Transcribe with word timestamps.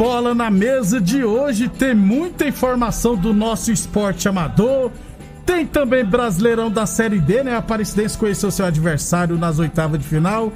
Bola 0.00 0.34
na 0.34 0.50
Mesa 0.50 0.98
de 0.98 1.22
hoje 1.22 1.68
tem 1.68 1.94
muita 1.94 2.48
informação 2.48 3.14
do 3.14 3.34
nosso 3.34 3.70
esporte 3.70 4.26
amador. 4.26 4.90
Tem 5.44 5.66
também 5.66 6.02
Brasileirão 6.02 6.70
da 6.70 6.86
Série 6.86 7.20
D, 7.20 7.42
né? 7.42 7.54
A 7.54 7.58
Aparecidense 7.58 8.16
conheceu 8.16 8.50
seu 8.50 8.64
adversário 8.64 9.36
nas 9.36 9.58
oitavas 9.58 10.00
de 10.00 10.06
final. 10.06 10.54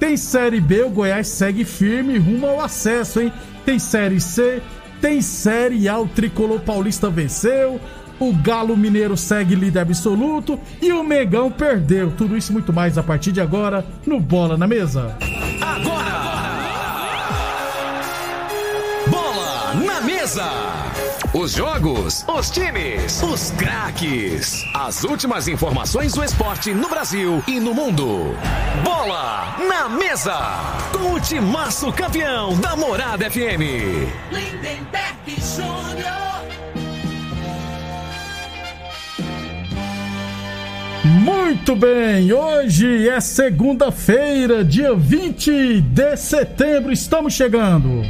Tem 0.00 0.16
Série 0.16 0.60
B, 0.60 0.82
o 0.82 0.90
Goiás 0.90 1.28
segue 1.28 1.64
firme 1.64 2.18
rumo 2.18 2.48
ao 2.48 2.60
acesso, 2.60 3.20
hein? 3.20 3.32
Tem 3.64 3.78
Série 3.78 4.20
C, 4.20 4.60
tem 5.00 5.22
Série 5.22 5.88
A, 5.88 5.96
o 5.96 6.08
Tricolor 6.08 6.58
Paulista 6.58 7.08
venceu. 7.08 7.80
O 8.18 8.32
Galo 8.32 8.76
Mineiro 8.76 9.16
segue 9.16 9.54
líder 9.54 9.82
absoluto 9.82 10.58
e 10.82 10.92
o 10.92 11.04
Megão 11.04 11.48
perdeu. 11.48 12.12
Tudo 12.18 12.36
isso 12.36 12.52
muito 12.52 12.72
mais 12.72 12.98
a 12.98 13.04
partir 13.04 13.30
de 13.30 13.40
agora 13.40 13.86
no 14.04 14.18
Bola 14.18 14.56
na 14.56 14.66
Mesa. 14.66 15.16
Agora! 15.60 16.29
Mesa! 20.30 20.48
Os 21.34 21.50
jogos, 21.50 22.24
os 22.28 22.50
times, 22.50 23.20
os 23.20 23.50
craques. 23.50 24.64
As 24.72 25.02
últimas 25.02 25.48
informações 25.48 26.12
do 26.12 26.22
esporte 26.22 26.72
no 26.72 26.88
Brasil 26.88 27.42
e 27.48 27.58
no 27.58 27.74
mundo. 27.74 28.36
Bola 28.84 29.56
na 29.66 29.88
Mesa! 29.88 30.38
Com 30.92 31.14
o 31.14 31.20
timaço 31.20 31.92
campeão 31.92 32.56
da 32.60 32.76
Morada 32.76 33.28
FM. 33.28 34.06
Lindenberg 34.30 35.26
Júnior. 35.26 36.20
Muito 41.02 41.74
bem, 41.74 42.32
hoje 42.32 43.08
é 43.08 43.20
segunda-feira, 43.20 44.64
dia 44.64 44.94
20 44.94 45.80
de 45.80 46.16
setembro, 46.16 46.92
estamos 46.92 47.32
chegando. 47.32 48.02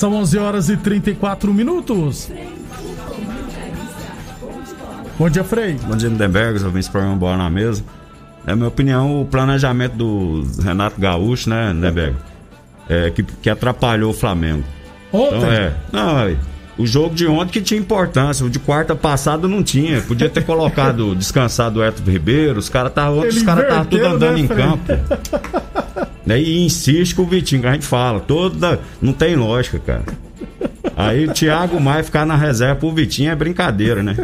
São 0.00 0.14
11 0.14 0.38
horas 0.38 0.68
e 0.70 0.78
34 0.78 1.52
minutos. 1.52 2.30
Bom 5.18 5.28
dia, 5.28 5.44
Frei. 5.44 5.74
Bom 5.74 5.94
dia, 5.94 6.08
Lindenberg, 6.08 6.58
eu 6.58 6.70
vim 6.70 6.78
esse 6.78 6.90
programa 6.90 7.16
Bola 7.16 7.36
na 7.36 7.50
Mesa. 7.50 7.84
É 8.46 8.56
minha 8.56 8.68
opinião, 8.68 9.20
o 9.20 9.26
planejamento 9.26 9.96
do 9.96 10.62
Renato 10.62 10.98
Gaúcho, 10.98 11.50
né, 11.50 11.70
Lindenberg? 11.74 12.16
É, 12.88 13.10
que, 13.10 13.22
que 13.22 13.50
atrapalhou 13.50 14.12
o 14.12 14.14
Flamengo. 14.14 14.64
Ontem? 15.12 15.36
Então 15.36 15.52
é. 15.52 15.74
Não, 15.92 16.18
é, 16.20 16.36
o 16.78 16.86
jogo 16.86 17.14
de 17.14 17.26
ontem 17.26 17.52
que 17.52 17.60
tinha 17.60 17.78
importância, 17.78 18.46
o 18.46 18.48
de 18.48 18.58
quarta 18.58 18.96
passada 18.96 19.46
não 19.46 19.62
tinha. 19.62 20.00
Podia 20.00 20.30
ter 20.30 20.46
colocado, 20.46 21.12
descansado 21.14 21.80
o 21.80 21.84
Hector 21.84 22.10
Ribeiro, 22.10 22.58
os 22.58 22.70
caras 22.70 22.90
estavam 22.90 23.22
Ele 23.22 23.36
os 23.36 23.42
cara 23.42 23.64
tava 23.64 23.84
tudo 23.84 24.06
andando 24.06 24.32
né, 24.32 24.40
em 24.40 24.48
campo. 24.48 24.84
Né, 26.26 26.40
E 26.40 26.64
insiste 26.64 27.14
com 27.14 27.22
o 27.22 27.26
Vitinho, 27.26 27.62
que 27.62 27.66
a 27.68 27.72
gente 27.72 27.86
fala, 27.86 28.20
toda. 28.20 28.80
Não 29.00 29.12
tem 29.12 29.36
lógica, 29.36 29.78
cara. 29.78 30.02
Aí 30.96 31.26
o 31.26 31.32
Thiago 31.32 31.80
Maia 31.80 32.02
ficar 32.04 32.26
na 32.26 32.36
reserva 32.36 32.76
pro 32.76 32.92
Vitinho 32.92 33.30
é 33.30 33.34
brincadeira, 33.34 34.02
né? 34.02 34.16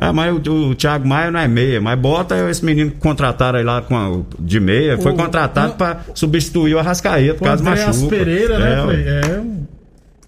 Ah, 0.00 0.12
mas 0.12 0.34
o, 0.46 0.70
o 0.70 0.74
Thiago 0.74 1.06
Maia 1.08 1.30
não 1.30 1.40
é 1.40 1.48
meia, 1.48 1.80
mas 1.80 1.98
bota 1.98 2.36
esse 2.50 2.62
menino 2.64 2.90
que 2.90 2.98
contrataram 2.98 3.58
aí 3.58 3.64
lá 3.64 3.80
com 3.80 3.96
a- 3.96 4.20
de 4.38 4.60
meia, 4.60 4.98
foi 4.98 5.12
O- 5.12 5.16
contratado 5.16 5.72
o- 5.72 5.76
pra 5.76 6.00
substituir 6.14 6.74
o 6.74 6.78
Arrascaeta, 6.78 7.42
O 7.42 7.44
caso 7.46 7.62
Andréas 7.66 7.86
machuca. 7.96 8.16
Pereira, 8.16 8.58
né, 8.58 9.22
É? 9.26 9.36
É. 9.36 9.40
um- 9.40 9.66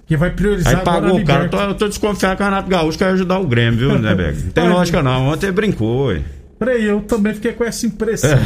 Que 0.06 0.16
vai 0.16 0.30
priorizar 0.30 0.76
Aí 0.76 0.82
pagou 0.84 1.16
o 1.20 1.24
cara. 1.24 1.48
Tô, 1.48 1.60
eu 1.60 1.74
tô 1.74 1.86
desconfiado 1.88 2.36
que 2.36 2.42
o 2.42 2.46
Renato 2.46 2.68
Gaúcho 2.68 2.98
quer 2.98 3.08
ajudar 3.12 3.38
o 3.38 3.46
Grêmio, 3.46 3.78
viu, 3.78 3.98
né, 3.98 4.14
Beck? 4.14 4.42
Não 4.44 4.50
tem 4.50 4.68
lógica 4.70 5.02
não. 5.02 5.28
Ontem 5.28 5.46
ele 5.46 5.52
brincou, 5.54 6.06
ué. 6.08 6.20
Frei, 6.58 6.90
eu 6.90 7.00
também 7.02 7.32
fiquei 7.34 7.52
com 7.52 7.62
essa 7.64 7.86
impressão. 7.86 8.38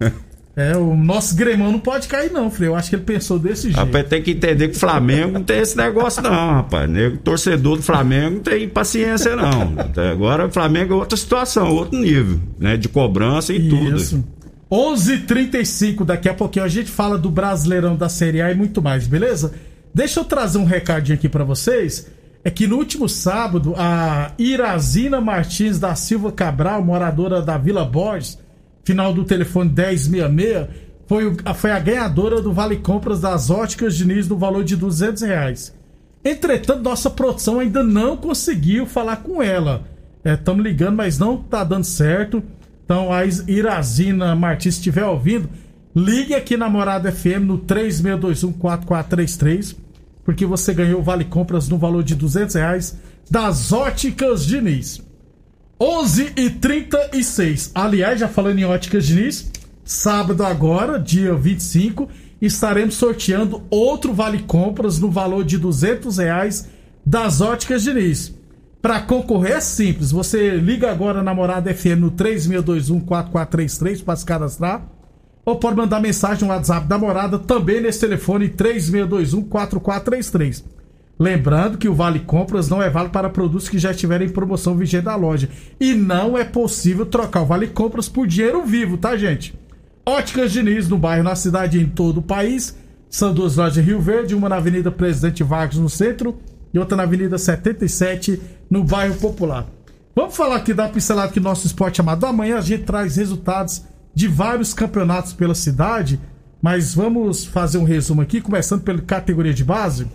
É, 0.00 0.12
o 0.76 0.96
nosso 0.96 1.34
Grêmio 1.34 1.70
não 1.70 1.78
pode 1.78 2.08
cair, 2.08 2.30
não, 2.30 2.50
Frei. 2.50 2.68
Eu 2.68 2.74
acho 2.74 2.90
que 2.90 2.96
ele 2.96 3.02
pensou 3.02 3.38
desse 3.38 3.64
jeito. 3.64 3.76
Rapaz, 3.76 4.08
tem 4.08 4.22
que 4.22 4.32
entender 4.32 4.68
que 4.68 4.76
o 4.76 4.78
Flamengo 4.80 5.32
não 5.32 5.42
tem 5.42 5.58
esse 5.58 5.76
negócio, 5.76 6.22
não, 6.22 6.54
rapaz. 6.54 6.88
Nego, 6.88 7.16
torcedor 7.18 7.76
do 7.76 7.82
Flamengo 7.82 8.36
não 8.36 8.42
tem 8.42 8.68
paciência, 8.68 9.34
não. 9.34 9.74
Até 9.78 10.10
Agora 10.10 10.46
o 10.46 10.50
Flamengo 10.50 10.92
é 10.92 10.96
outra 10.96 11.16
situação, 11.16 11.70
outro 11.70 11.98
nível, 11.98 12.40
né? 12.58 12.76
De 12.76 12.88
cobrança 12.88 13.52
e 13.52 13.68
tudo. 13.68 13.96
Isso. 13.96 14.24
11:35 14.70 16.04
daqui 16.04 16.28
a 16.28 16.34
pouquinho 16.34 16.64
a 16.64 16.68
gente 16.68 16.90
fala 16.90 17.18
do 17.18 17.30
Brasileirão 17.30 17.96
da 17.96 18.08
Série 18.08 18.40
A 18.40 18.52
e 18.52 18.54
muito 18.54 18.82
mais, 18.82 19.06
beleza? 19.06 19.52
Deixa 19.92 20.20
eu 20.20 20.24
trazer 20.24 20.58
um 20.58 20.64
recadinho 20.64 21.16
aqui 21.16 21.28
pra 21.28 21.42
vocês. 21.42 22.06
É 22.44 22.50
que 22.50 22.66
no 22.66 22.76
último 22.76 23.08
sábado, 23.08 23.74
a 23.76 24.32
Irazina 24.38 25.20
Martins 25.20 25.78
da 25.78 25.94
Silva 25.94 26.32
Cabral, 26.32 26.82
moradora 26.82 27.42
da 27.42 27.58
Vila 27.58 27.84
Borges, 27.84 28.38
final 28.84 29.12
do 29.12 29.24
telefone 29.24 29.70
1066, 29.70 30.68
foi, 31.06 31.36
foi 31.54 31.72
a 31.72 31.78
ganhadora 31.78 32.40
do 32.40 32.52
Vale 32.52 32.76
Compras 32.76 33.20
das 33.20 33.50
Óticas 33.50 33.96
Diniz 33.96 34.28
no 34.28 34.38
valor 34.38 34.62
de 34.62 34.76
200 34.76 35.22
reais. 35.22 35.74
Entretanto, 36.24 36.82
nossa 36.82 37.10
produção 37.10 37.58
ainda 37.58 37.82
não 37.82 38.16
conseguiu 38.16 38.86
falar 38.86 39.16
com 39.16 39.42
ela. 39.42 39.84
Estamos 40.24 40.62
ligando, 40.62 40.96
mas 40.96 41.18
não 41.18 41.38
tá 41.38 41.64
dando 41.64 41.82
certo. 41.84 42.40
Então, 42.84 43.12
a 43.12 43.24
Irazina 43.24 44.36
Martins, 44.36 44.74
se 44.74 44.80
estiver 44.80 45.04
ouvindo, 45.04 45.48
ligue 45.94 46.34
aqui 46.34 46.56
na 46.56 46.68
Morada 46.68 47.10
FM 47.10 47.46
no 47.46 47.58
36214433, 47.58 49.74
porque 50.24 50.46
você 50.46 50.72
ganhou 50.74 51.02
Vale 51.02 51.24
Compras 51.24 51.68
no 51.68 51.78
valor 51.78 52.04
de 52.04 52.14
200 52.14 52.54
reais 52.54 52.96
das 53.30 53.72
Óticas 53.72 54.44
Diniz. 54.44 55.02
11 55.82 56.34
e 56.36 56.50
36 56.50 57.70
Aliás, 57.74 58.20
já 58.20 58.28
falando 58.28 58.58
em 58.58 58.66
Óticas 58.66 59.06
Diniz, 59.06 59.50
sábado 59.82 60.44
agora, 60.44 60.98
dia 60.98 61.34
25, 61.34 62.06
estaremos 62.38 62.96
sorteando 62.96 63.62
outro 63.70 64.12
Vale 64.12 64.40
Compras 64.40 64.98
no 64.98 65.10
valor 65.10 65.42
de 65.42 65.56
200 65.56 66.18
reais 66.18 66.68
das 67.04 67.40
Óticas 67.40 67.82
Diniz. 67.82 68.34
Para 68.82 69.00
concorrer 69.00 69.52
é 69.52 69.60
simples, 69.60 70.12
você 70.12 70.50
liga 70.50 70.90
agora 70.90 71.22
na 71.22 71.32
Morada 71.32 71.72
FM 71.72 71.98
no 71.98 72.10
36214433 72.10 74.04
para 74.04 74.16
se 74.16 74.26
cadastrar. 74.26 74.86
Ou 75.46 75.56
pode 75.56 75.78
mandar 75.78 76.00
mensagem 76.00 76.46
no 76.46 76.52
WhatsApp 76.52 76.86
da 76.86 76.98
Morada 76.98 77.38
também 77.38 77.80
nesse 77.80 78.00
telefone 78.00 78.50
36214433. 78.50 80.62
Lembrando 81.20 81.76
que 81.76 81.86
o 81.86 81.94
Vale 81.94 82.20
Compras 82.20 82.70
não 82.70 82.82
é 82.82 82.88
válido 82.88 83.12
para 83.12 83.28
produtos 83.28 83.68
que 83.68 83.78
já 83.78 83.90
estiverem 83.90 84.26
em 84.26 84.32
promoção 84.32 84.74
vigente 84.74 85.04
da 85.04 85.14
loja. 85.14 85.50
E 85.78 85.92
não 85.92 86.38
é 86.38 86.44
possível 86.44 87.04
trocar 87.04 87.42
o 87.42 87.46
Vale 87.46 87.66
Compras 87.66 88.08
por 88.08 88.26
dinheiro 88.26 88.64
vivo, 88.64 88.96
tá, 88.96 89.14
gente? 89.18 89.54
Óticas 90.06 90.50
Diniz, 90.50 90.88
no 90.88 90.96
bairro, 90.96 91.22
na 91.22 91.36
cidade 91.36 91.76
e 91.76 91.82
em 91.82 91.86
todo 91.86 92.20
o 92.20 92.22
país. 92.22 92.74
São 93.10 93.34
duas 93.34 93.56
lojas 93.56 93.76
em 93.76 93.82
Rio 93.82 94.00
Verde, 94.00 94.34
uma 94.34 94.48
na 94.48 94.56
Avenida 94.56 94.90
Presidente 94.90 95.44
Vargas, 95.44 95.76
no 95.76 95.90
centro, 95.90 96.38
e 96.72 96.78
outra 96.78 96.96
na 96.96 97.02
Avenida 97.02 97.36
77, 97.36 98.40
no 98.70 98.82
bairro 98.82 99.16
Popular. 99.16 99.66
Vamos 100.16 100.34
falar 100.34 100.56
aqui 100.56 100.72
da 100.72 100.88
pincelada 100.88 101.32
que 101.32 101.38
nosso 101.38 101.66
esporte 101.66 102.00
amado. 102.00 102.24
Amanhã 102.24 102.56
a 102.56 102.62
gente 102.62 102.84
traz 102.84 103.16
resultados 103.16 103.84
de 104.14 104.26
vários 104.26 104.72
campeonatos 104.72 105.34
pela 105.34 105.54
cidade, 105.54 106.18
mas 106.62 106.94
vamos 106.94 107.44
fazer 107.44 107.76
um 107.76 107.84
resumo 107.84 108.22
aqui, 108.22 108.40
começando 108.40 108.80
pela 108.80 109.02
categoria 109.02 109.52
de 109.52 109.64
base. 109.64 110.06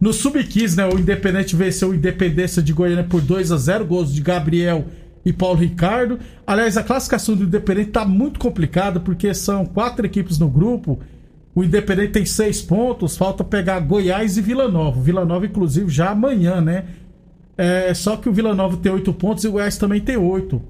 No 0.00 0.14
Sub-15, 0.14 0.76
né, 0.76 0.88
o 0.88 0.98
Independente 0.98 1.54
venceu 1.54 1.90
o 1.90 1.94
Independência 1.94 2.62
de 2.62 2.72
Goiânia 2.72 3.04
por 3.04 3.20
2 3.20 3.52
a 3.52 3.56
0 3.58 3.84
gols 3.84 4.14
de 4.14 4.22
Gabriel 4.22 4.86
e 5.24 5.32
Paulo 5.32 5.58
Ricardo. 5.58 6.18
Aliás, 6.46 6.78
a 6.78 6.82
classificação 6.82 7.36
do 7.36 7.44
Independente 7.44 7.90
tá 7.90 8.04
muito 8.06 8.40
complicada 8.40 8.98
porque 8.98 9.34
são 9.34 9.66
quatro 9.66 10.06
equipes 10.06 10.38
no 10.38 10.48
grupo. 10.48 10.98
O 11.54 11.62
Independente 11.62 12.12
tem 12.12 12.24
seis 12.24 12.62
pontos, 12.62 13.16
falta 13.16 13.44
pegar 13.44 13.78
Goiás 13.80 14.38
e 14.38 14.40
Vila 14.40 14.68
Nova. 14.68 15.02
Vila 15.02 15.26
Nova, 15.26 15.44
inclusive, 15.44 15.90
já 15.90 16.10
amanhã, 16.10 16.62
né? 16.62 16.84
É, 17.58 17.92
só 17.92 18.16
que 18.16 18.26
o 18.26 18.32
Vila 18.32 18.54
Nova 18.54 18.78
tem 18.78 18.90
oito 18.90 19.12
pontos 19.12 19.44
e 19.44 19.48
o 19.48 19.52
Goiás 19.52 19.76
também 19.76 20.00
tem 20.00 20.16
oito. 20.16 20.62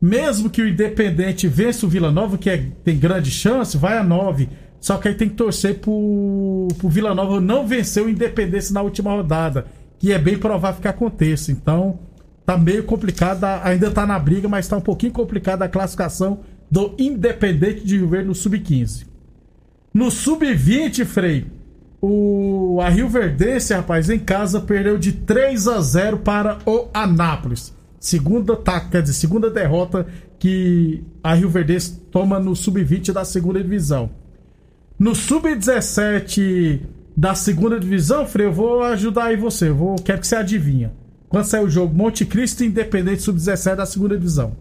Mesmo 0.00 0.50
que 0.50 0.62
o 0.62 0.68
Independente 0.68 1.46
vença 1.46 1.86
o 1.86 1.88
Vila 1.88 2.10
Nova, 2.10 2.36
que 2.36 2.50
é, 2.50 2.64
tem 2.82 2.98
grande 2.98 3.30
chance, 3.30 3.76
vai 3.76 3.96
a 3.98 4.02
nove. 4.02 4.48
Só 4.80 4.96
que 4.96 5.08
aí 5.08 5.14
tem 5.14 5.28
que 5.28 5.34
torcer 5.34 5.78
pro, 5.78 6.68
pro 6.78 6.88
Vila 6.88 7.14
Nova 7.14 7.40
não 7.40 7.66
vencer 7.66 8.04
o 8.04 8.08
Independência 8.08 8.72
na 8.72 8.82
última 8.82 9.10
rodada. 9.10 9.66
Que 9.98 10.12
é 10.12 10.18
bem 10.18 10.38
provável 10.38 10.80
que 10.80 10.88
aconteça. 10.88 11.50
Então, 11.50 11.98
tá 12.46 12.56
meio 12.56 12.84
complicado. 12.84 13.44
Ainda 13.64 13.90
tá 13.90 14.06
na 14.06 14.18
briga, 14.18 14.48
mas 14.48 14.68
tá 14.68 14.76
um 14.76 14.80
pouquinho 14.80 15.12
complicada 15.12 15.64
a 15.64 15.68
classificação 15.68 16.40
do 16.70 16.94
Independente 16.98 17.84
de 17.84 17.96
Rio 17.96 18.08
Verde 18.08 18.28
no 18.28 18.34
Sub-15. 18.34 19.06
No 19.92 20.10
Sub-20, 20.10 21.04
Frei, 21.04 21.46
o, 22.00 22.78
a 22.80 22.88
Rio 22.88 23.08
Verdense, 23.08 23.74
rapaz, 23.74 24.08
em 24.08 24.18
casa 24.18 24.60
perdeu 24.60 24.98
de 24.98 25.12
3 25.12 25.66
a 25.66 25.80
0 25.80 26.18
para 26.18 26.58
o 26.64 26.88
Anápolis. 26.94 27.74
Segunda, 27.98 28.54
tá, 28.54 28.80
quer 28.80 29.02
dizer, 29.02 29.14
segunda 29.14 29.50
derrota 29.50 30.06
que 30.38 31.02
a 31.22 31.34
Rio 31.34 31.48
Verdense 31.48 31.98
toma 32.12 32.38
no 32.38 32.54
Sub-20 32.54 33.12
da 33.12 33.24
segunda 33.24 33.60
divisão. 33.60 34.10
No 34.98 35.14
Sub-17 35.14 36.80
da 37.16 37.34
segunda 37.34 37.78
divisão, 37.78 38.26
Frei, 38.26 38.46
eu 38.46 38.52
vou 38.52 38.82
ajudar 38.82 39.26
aí 39.26 39.36
você. 39.36 39.68
Eu 39.68 39.76
vou, 39.76 39.96
quero 39.96 40.20
que 40.20 40.26
você 40.26 40.34
adivinha. 40.34 40.92
Quando 41.28 41.44
saiu 41.44 41.64
o 41.64 41.70
jogo 41.70 41.94
Monte 41.94 42.24
Cristo 42.24 42.64
Independente 42.64 43.22
Sub-17 43.22 43.76
da 43.76 43.86
segunda 43.86 44.16
divisão. 44.16 44.56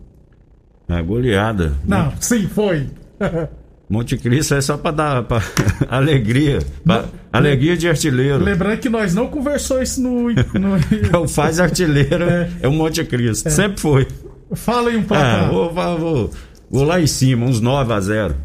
É 0.87 1.01
goleada. 1.01 1.73
Não, 1.85 2.13
sim, 2.19 2.47
foi. 2.47 2.87
Monte 3.89 4.17
Cristo 4.17 4.53
é 4.53 4.61
só 4.61 4.77
pra 4.77 4.91
dar 4.91 5.23
pra 5.23 5.41
alegria. 5.89 6.59
Pra 6.83 7.05
alegria 7.33 7.75
de 7.75 7.87
artilheiro. 7.87 8.43
Lembrando 8.43 8.79
que 8.79 8.89
nós 8.89 9.15
não 9.15 9.27
conversou 9.27 9.81
isso 9.81 10.01
no. 10.01 10.29
no... 10.53 10.75
É 11.11 11.17
o 11.17 11.27
faz 11.27 11.59
artilheiro, 11.59 12.25
é, 12.25 12.49
é 12.61 12.67
o 12.67 12.71
Monte 12.71 13.03
Cristo. 13.03 13.47
É. 13.47 13.49
Sempre 13.49 13.79
foi. 13.79 14.07
Fala 14.53 14.89
aí 14.89 14.97
um 14.97 15.03
placar. 15.03 15.45
É, 15.45 15.47
vou, 15.49 15.73
vou, 15.73 16.31
vou, 16.69 16.83
lá 16.83 17.01
em 17.01 17.07
cima, 17.07 17.45
uns 17.45 17.59
9 17.59 17.93
a 17.93 17.99
0 17.99 18.35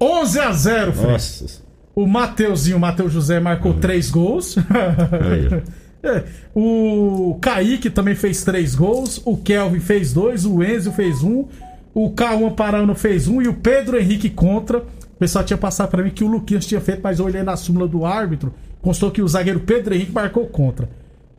11 0.00 0.40
a 0.40 0.52
0 0.52 0.92
Fred. 0.92 1.12
Nossa. 1.12 1.60
O 1.94 2.06
Mateuzinho, 2.06 2.76
o 2.76 2.80
Matheus 2.80 3.12
José, 3.12 3.38
marcou 3.40 3.74
3 3.74 4.06
uhum. 4.06 4.12
gols. 4.12 4.56
é. 6.02 6.24
O 6.54 7.38
Kaique 7.40 7.90
também 7.90 8.14
fez 8.14 8.42
3 8.42 8.74
gols. 8.74 9.20
O 9.24 9.36
Kelvin 9.36 9.80
fez 9.80 10.12
2. 10.12 10.46
O 10.46 10.62
Enzo 10.62 10.92
fez 10.92 11.22
1. 11.22 11.28
Um. 11.28 11.48
O 11.92 12.10
Cauã 12.10 12.50
Parano 12.50 12.94
fez 12.94 13.28
1. 13.28 13.36
Um, 13.36 13.42
e 13.42 13.48
o 13.48 13.54
Pedro 13.54 13.98
Henrique 13.98 14.30
contra. 14.30 14.78
O 14.78 15.18
pessoal 15.18 15.44
tinha 15.44 15.58
passado 15.58 15.90
para 15.90 16.02
mim 16.02 16.10
que 16.10 16.24
o 16.24 16.28
Luquinhas 16.28 16.64
tinha 16.64 16.80
feito, 16.80 17.00
mas 17.02 17.18
eu 17.18 17.26
olhei 17.26 17.42
na 17.42 17.56
súmula 17.56 17.86
do 17.86 18.06
árbitro. 18.06 18.54
Constou 18.80 19.10
que 19.10 19.20
o 19.20 19.28
zagueiro 19.28 19.60
Pedro 19.60 19.94
Henrique 19.94 20.12
marcou 20.12 20.46
contra. 20.46 20.88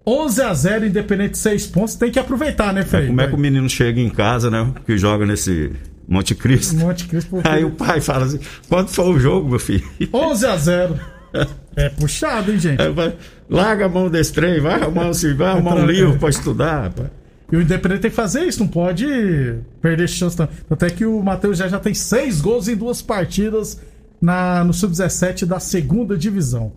11 0.05 0.41
a 0.41 0.53
0 0.53 0.85
independente 0.87 1.31
de 1.31 1.37
6 1.39 1.67
pontos. 1.67 1.95
Tem 1.95 2.11
que 2.11 2.19
aproveitar, 2.19 2.73
né, 2.73 2.83
Fred? 2.83 3.05
É, 3.05 3.07
como 3.07 3.21
é 3.21 3.27
que 3.27 3.33
o 3.33 3.39
menino 3.39 3.69
chega 3.69 3.99
em 3.99 4.09
casa, 4.09 4.51
né? 4.51 4.71
Que 4.85 4.97
joga 4.97 5.25
nesse 5.25 5.71
Monte 6.11 6.35
Cristo. 6.35 6.75
Monte 6.75 7.07
Cristo. 7.07 7.37
Aí 7.45 7.63
o 7.63 7.71
pai 7.71 8.01
fala 8.01 8.25
assim: 8.25 8.39
quanto 8.67 8.91
foi 8.91 9.05
o 9.05 9.17
jogo, 9.17 9.49
meu 9.49 9.59
filho? 9.59 9.87
11 10.13 10.45
a 10.45 10.57
0 10.57 10.99
É 11.73 11.87
puxado, 11.87 12.51
hein, 12.51 12.59
gente? 12.59 12.81
É, 12.81 12.89
vai, 12.89 13.15
larga 13.49 13.85
a 13.85 13.89
mão 13.89 14.09
desse 14.09 14.33
trem, 14.33 14.59
vai 14.59 14.73
arrumar, 14.73 15.07
um, 15.07 15.35
vai 15.37 15.47
arrumar 15.47 15.75
um 15.75 15.85
livro 15.85 16.19
pra 16.19 16.27
estudar. 16.27 16.91
Pai. 16.91 17.09
E 17.49 17.55
o 17.55 17.61
Independente 17.61 18.01
tem 18.01 18.11
que 18.11 18.15
fazer 18.15 18.43
isso, 18.43 18.59
não 18.59 18.67
pode 18.67 19.05
perder 19.81 20.09
chance. 20.09 20.37
Até 20.69 20.89
que 20.89 21.05
o 21.05 21.23
Matheus 21.23 21.57
já, 21.57 21.69
já 21.69 21.79
tem 21.79 21.93
seis 21.93 22.41
gols 22.41 22.67
em 22.67 22.75
duas 22.75 23.01
partidas 23.01 23.79
na, 24.21 24.65
no 24.65 24.73
Sub-17 24.73 25.45
da 25.45 25.61
segunda 25.61 26.17
divisão. 26.17 26.73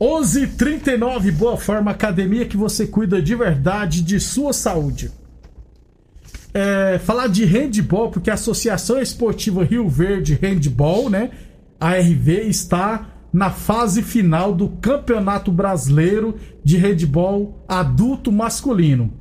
11:39 0.00 1.32
Boa 1.32 1.56
Forma 1.56 1.90
Academia 1.90 2.46
que 2.46 2.56
você 2.56 2.86
cuida 2.86 3.20
de 3.20 3.34
verdade 3.34 4.02
de 4.02 4.20
sua 4.20 4.52
saúde 4.52 5.10
é, 6.54 6.98
falar 6.98 7.28
de 7.28 7.44
handball, 7.44 8.10
porque 8.10 8.30
a 8.30 8.34
Associação 8.34 9.00
Esportiva 9.00 9.64
Rio 9.64 9.88
Verde 9.88 10.38
Handball, 10.40 11.08
né? 11.08 11.30
A 11.80 11.94
RV 11.98 12.42
está 12.42 13.08
na 13.32 13.50
fase 13.50 14.02
final 14.02 14.54
do 14.54 14.68
Campeonato 14.68 15.50
Brasileiro 15.50 16.36
de 16.62 16.76
Handball 16.76 17.64
Adulto 17.66 18.30
Masculino. 18.30 19.12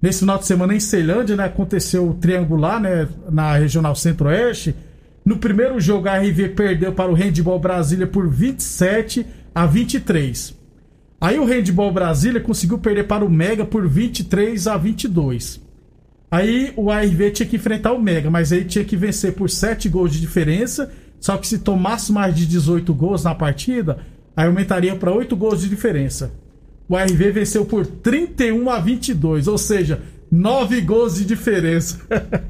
Nesse 0.00 0.20
final 0.20 0.38
de 0.38 0.46
semana 0.46 0.74
em 0.74 0.80
Ceilândia, 0.80 1.34
né, 1.34 1.44
aconteceu 1.44 2.08
o 2.08 2.14
triangular, 2.14 2.80
né, 2.80 3.08
na 3.28 3.56
Regional 3.56 3.96
Centro-Oeste. 3.96 4.76
No 5.24 5.38
primeiro 5.38 5.80
jogo 5.80 6.08
a 6.08 6.18
RV 6.18 6.50
perdeu 6.50 6.92
para 6.92 7.10
o 7.10 7.14
Handball 7.14 7.58
Brasília 7.58 8.06
por 8.06 8.28
27 8.28 9.26
a 9.52 9.66
23. 9.66 10.56
Aí 11.20 11.36
o 11.36 11.44
Handball 11.44 11.92
Brasília 11.92 12.40
conseguiu 12.40 12.78
perder 12.78 13.08
para 13.08 13.24
o 13.24 13.28
Mega 13.28 13.64
por 13.64 13.88
23 13.88 14.68
a 14.68 14.76
22. 14.76 15.67
Aí 16.30 16.72
o 16.76 16.90
ARV 16.90 17.30
tinha 17.30 17.48
que 17.48 17.56
enfrentar 17.56 17.92
o 17.92 18.00
Mega, 18.00 18.30
mas 18.30 18.52
aí 18.52 18.64
tinha 18.64 18.84
que 18.84 18.96
vencer 18.96 19.32
por 19.32 19.48
7 19.48 19.88
gols 19.88 20.12
de 20.12 20.20
diferença. 20.20 20.90
Só 21.20 21.36
que 21.36 21.48
se 21.48 21.58
tomasse 21.58 22.12
mais 22.12 22.34
de 22.34 22.46
18 22.46 22.94
gols 22.94 23.24
na 23.24 23.34
partida, 23.34 23.98
aí 24.36 24.46
aumentaria 24.46 24.94
para 24.94 25.12
8 25.12 25.34
gols 25.36 25.62
de 25.62 25.68
diferença. 25.68 26.32
O 26.88 26.96
ARV 26.96 27.32
venceu 27.32 27.64
por 27.64 27.86
31 27.86 28.70
a 28.70 28.78
22, 28.78 29.48
ou 29.48 29.58
seja, 29.58 30.00
9 30.30 30.80
gols 30.82 31.16
de 31.16 31.24
diferença. 31.24 32.00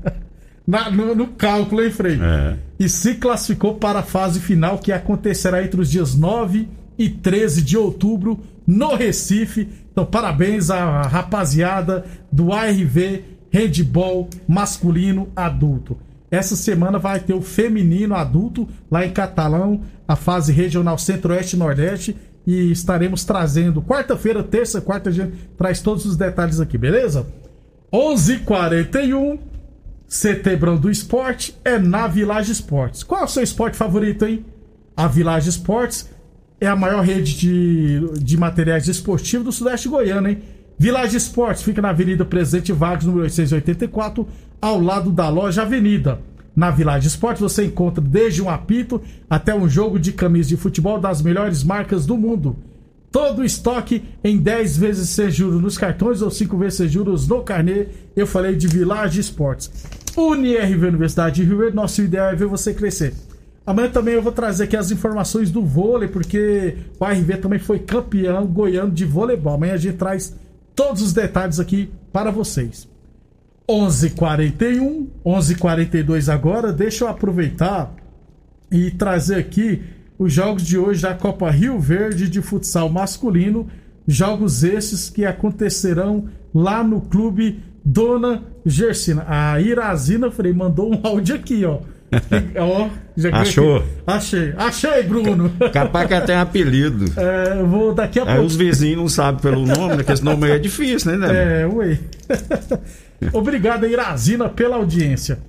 na, 0.67 0.91
no, 0.91 1.15
no, 1.15 1.29
cálculo, 1.29 1.83
hein, 1.83 1.91
Frei? 1.91 2.19
É. 2.21 2.57
E 2.79 2.89
se 2.89 3.15
classificou 3.15 3.77
para 3.77 4.01
a 4.01 4.05
fase 4.05 4.39
final 4.39 4.79
que 4.79 4.93
acontecerá 4.93 5.65
entre 5.65 5.81
os 5.81 5.91
dias 5.91 6.15
9 6.15 6.69
e 6.99 7.09
13 7.09 7.63
de 7.63 7.77
outubro 7.77 8.41
no 8.67 8.95
Recife. 8.95 9.69
Então, 9.91 10.05
parabéns 10.05 10.71
à 10.71 11.03
rapaziada 11.03 12.05
do 12.31 12.53
ARV 12.53 13.38
handball 13.59 14.29
masculino 14.47 15.29
adulto. 15.35 15.97
Essa 16.31 16.55
semana 16.55 16.99
vai 16.99 17.21
ter 17.21 17.33
o 17.33 17.41
feminino 17.41 18.15
adulto 18.15 18.69
lá 18.91 19.05
em 19.05 19.11
Catalão, 19.11 19.83
a 20.07 20.15
fase 20.15 20.53
regional 20.53 20.99
Centro-Oeste 20.99 21.57
e 21.57 21.59
Nordeste. 21.59 22.17
E 22.47 22.71
estaremos 22.71 23.25
trazendo 23.25 23.83
quarta-feira, 23.83 24.43
terça, 24.43 24.81
quarta, 24.81 25.11
a 25.11 25.13
gente 25.13 25.33
traz 25.57 25.81
todos 25.81 26.07
os 26.07 26.17
detalhes 26.17 26.61
aqui, 26.61 26.79
beleza? 26.79 27.27
11:41 27.93 28.37
h 28.37 28.45
41 28.45 29.39
Setembro 30.07 30.79
do 30.79 30.91
Esporte 30.91 31.55
é 31.63 31.79
na 31.79 32.07
Village 32.07 32.51
Esportes. 32.51 33.03
Qual 33.03 33.21
é 33.21 33.25
o 33.25 33.29
seu 33.29 33.43
esporte 33.43 33.77
favorito, 33.77 34.25
hein? 34.25 34.45
A 34.97 35.07
Village 35.07 35.51
Esportes 35.51 36.09
é 36.59 36.67
a 36.67 36.75
maior 36.75 37.05
rede 37.05 37.37
de, 37.37 38.19
de 38.19 38.37
materiais 38.39 38.89
esportivos 38.89 39.45
do 39.45 39.53
Sudeste 39.53 39.89
Goiano, 39.89 40.29
hein? 40.29 40.43
Village 40.81 41.17
Esportes 41.17 41.65
fica 41.65 41.83
na 41.83 41.91
Avenida 41.91 42.25
Presidente 42.25 42.73
Vargas, 42.73 43.05
número 43.05 43.25
884, 43.25 44.29
ao 44.63 44.81
lado 44.81 45.11
da 45.11 45.29
loja 45.29 45.63
Avenida. 45.63 46.21
Na 46.55 46.71
Village 46.71 47.09
Esportes 47.09 47.43
você 47.43 47.65
encontra 47.65 48.01
desde 48.01 48.41
um 48.41 48.49
apito 48.49 49.03
até 49.29 49.53
um 49.53 49.69
jogo 49.69 49.99
de 49.99 50.13
camisa 50.13 50.51
de 50.51 50.57
futebol 50.57 51.01
das 51.01 51.21
melhores 51.21 51.65
marcas 51.65 52.07
do 52.07 52.17
mundo. 52.17 52.57
Todo 53.11 53.41
o 53.41 53.45
estoque 53.45 54.05
em 54.23 54.39
10 54.39 54.77
vezes 54.77 55.09
sem 55.09 55.29
juros 55.29 55.61
nos 55.61 55.77
cartões 55.77 56.23
ou 56.23 56.31
5 56.31 56.57
vezes 56.57 56.75
sem 56.75 56.89
juros 56.89 57.27
no 57.27 57.43
carnê. 57.43 57.87
Eu 58.15 58.27
falei 58.27 58.55
de 58.55 58.69
Village 58.69 59.19
Esportes. 59.19 59.85
UniRV 60.17 60.87
Universidade 60.87 61.37
de 61.37 61.45
Rio 61.45 61.59
Verde, 61.59 61.75
nosso 61.75 62.03
ideal 62.03 62.29
é 62.29 62.37
ver 62.37 62.47
você 62.47 62.73
crescer. 62.73 63.15
Amanhã 63.67 63.89
também 63.89 64.15
eu 64.15 64.23
vou 64.23 64.33
trazer 64.33 64.65
aqui 64.65 64.77
as 64.77 64.93
informações 64.93 65.51
do 65.51 65.65
vôlei, 65.65 66.09
porque 66.09 66.77
o 67.01 67.05
ARV 67.05 67.37
também 67.43 67.59
foi 67.59 67.81
campeão 67.81 68.47
goiano 68.47 68.93
de 68.93 69.05
voleibol. 69.05 69.55
Amanhã 69.55 69.75
a 69.75 69.77
gente 69.77 69.97
traz 69.97 70.35
todos 70.79 71.03
os 71.03 71.13
detalhes 71.13 71.59
aqui 71.59 71.91
para 72.13 72.31
vocês. 72.31 72.89
11:41, 73.69 75.09
11:42 75.25 76.29
agora. 76.29 76.73
Deixa 76.73 77.05
eu 77.05 77.09
aproveitar 77.09 77.93
e 78.71 78.93
trazer 78.93 79.35
aqui 79.35 79.83
os 80.17 80.33
jogos 80.33 80.63
de 80.63 80.79
hoje 80.79 81.03
da 81.03 81.15
Copa 81.15 81.51
Rio 81.51 81.81
Verde 81.81 82.29
de 82.29 82.41
futsal 82.41 82.89
masculino, 82.89 83.67
jogos 84.07 84.63
esses 84.63 85.11
que 85.11 85.25
acontecerão 85.25 86.29
lá 86.55 86.85
no 86.85 87.01
clube 87.01 87.59
Dona 87.85 88.45
Gersina. 88.65 89.25
A 89.27 89.61
Irazina 89.61 90.31
Frei 90.31 90.53
mandou 90.53 90.95
um 90.95 91.01
áudio 91.03 91.35
aqui, 91.35 91.65
ó. 91.65 91.81
Ó 92.59 92.89
já 93.17 93.31
Achou? 93.37 93.85
Achei. 94.07 94.55
Achei, 94.57 95.03
Bruno. 95.03 95.51
Capaz 95.73 96.07
que 96.07 96.15
até 96.15 96.27
tem 96.27 96.37
apelido. 96.37 97.07
É, 97.17 97.63
vou 97.65 97.93
daqui 97.93 98.21
a 98.21 98.23
Aí 98.23 98.29
pouco. 98.29 98.45
os 98.45 98.57
vizinhos 98.57 98.97
não 98.97 99.09
sabem 99.09 99.41
pelo 99.41 99.67
nome, 99.67 99.89
né? 99.89 99.97
Porque 99.97 100.13
esse 100.13 100.25
nome 100.25 100.47
aí 100.47 100.53
é 100.53 100.59
difícil, 100.59 101.11
né, 101.13 101.27
né? 101.27 101.63
É, 101.63 101.67
ué. 101.67 101.99
Obrigado, 103.33 103.87
Irazina, 103.87 104.49
pela 104.49 104.77
audiência. 104.77 105.41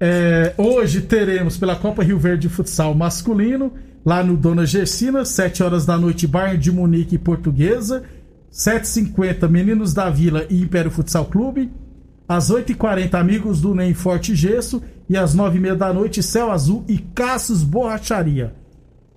É, 0.00 0.54
hoje 0.56 1.00
teremos 1.00 1.56
pela 1.56 1.74
Copa 1.74 2.04
Rio 2.04 2.18
Verde 2.18 2.42
de 2.42 2.48
Futsal 2.48 2.94
masculino, 2.94 3.72
lá 4.06 4.22
no 4.22 4.36
Dona 4.36 4.64
Gersina, 4.64 5.24
7 5.24 5.62
horas 5.62 5.84
da 5.84 5.96
noite, 5.98 6.26
Bayern 6.26 6.58
de 6.58 6.70
Munique 6.70 7.16
e 7.16 7.18
Portuguesa. 7.18 8.04
7h50, 8.52 9.48
Meninos 9.48 9.92
da 9.92 10.08
Vila 10.08 10.46
e 10.48 10.62
Império 10.62 10.90
Futsal 10.90 11.26
Clube. 11.26 11.70
Às 12.28 12.50
8h40, 12.50 13.14
Amigos 13.14 13.60
do 13.60 13.74
Nem 13.74 13.94
Forte 13.94 14.36
Gesso. 14.36 14.82
E 15.08 15.16
às 15.16 15.34
9h30 15.34 15.74
da 15.74 15.92
noite, 15.92 16.22
Céu 16.22 16.50
Azul 16.50 16.84
e 16.86 16.98
Caços 16.98 17.64
Borracharia. 17.64 18.54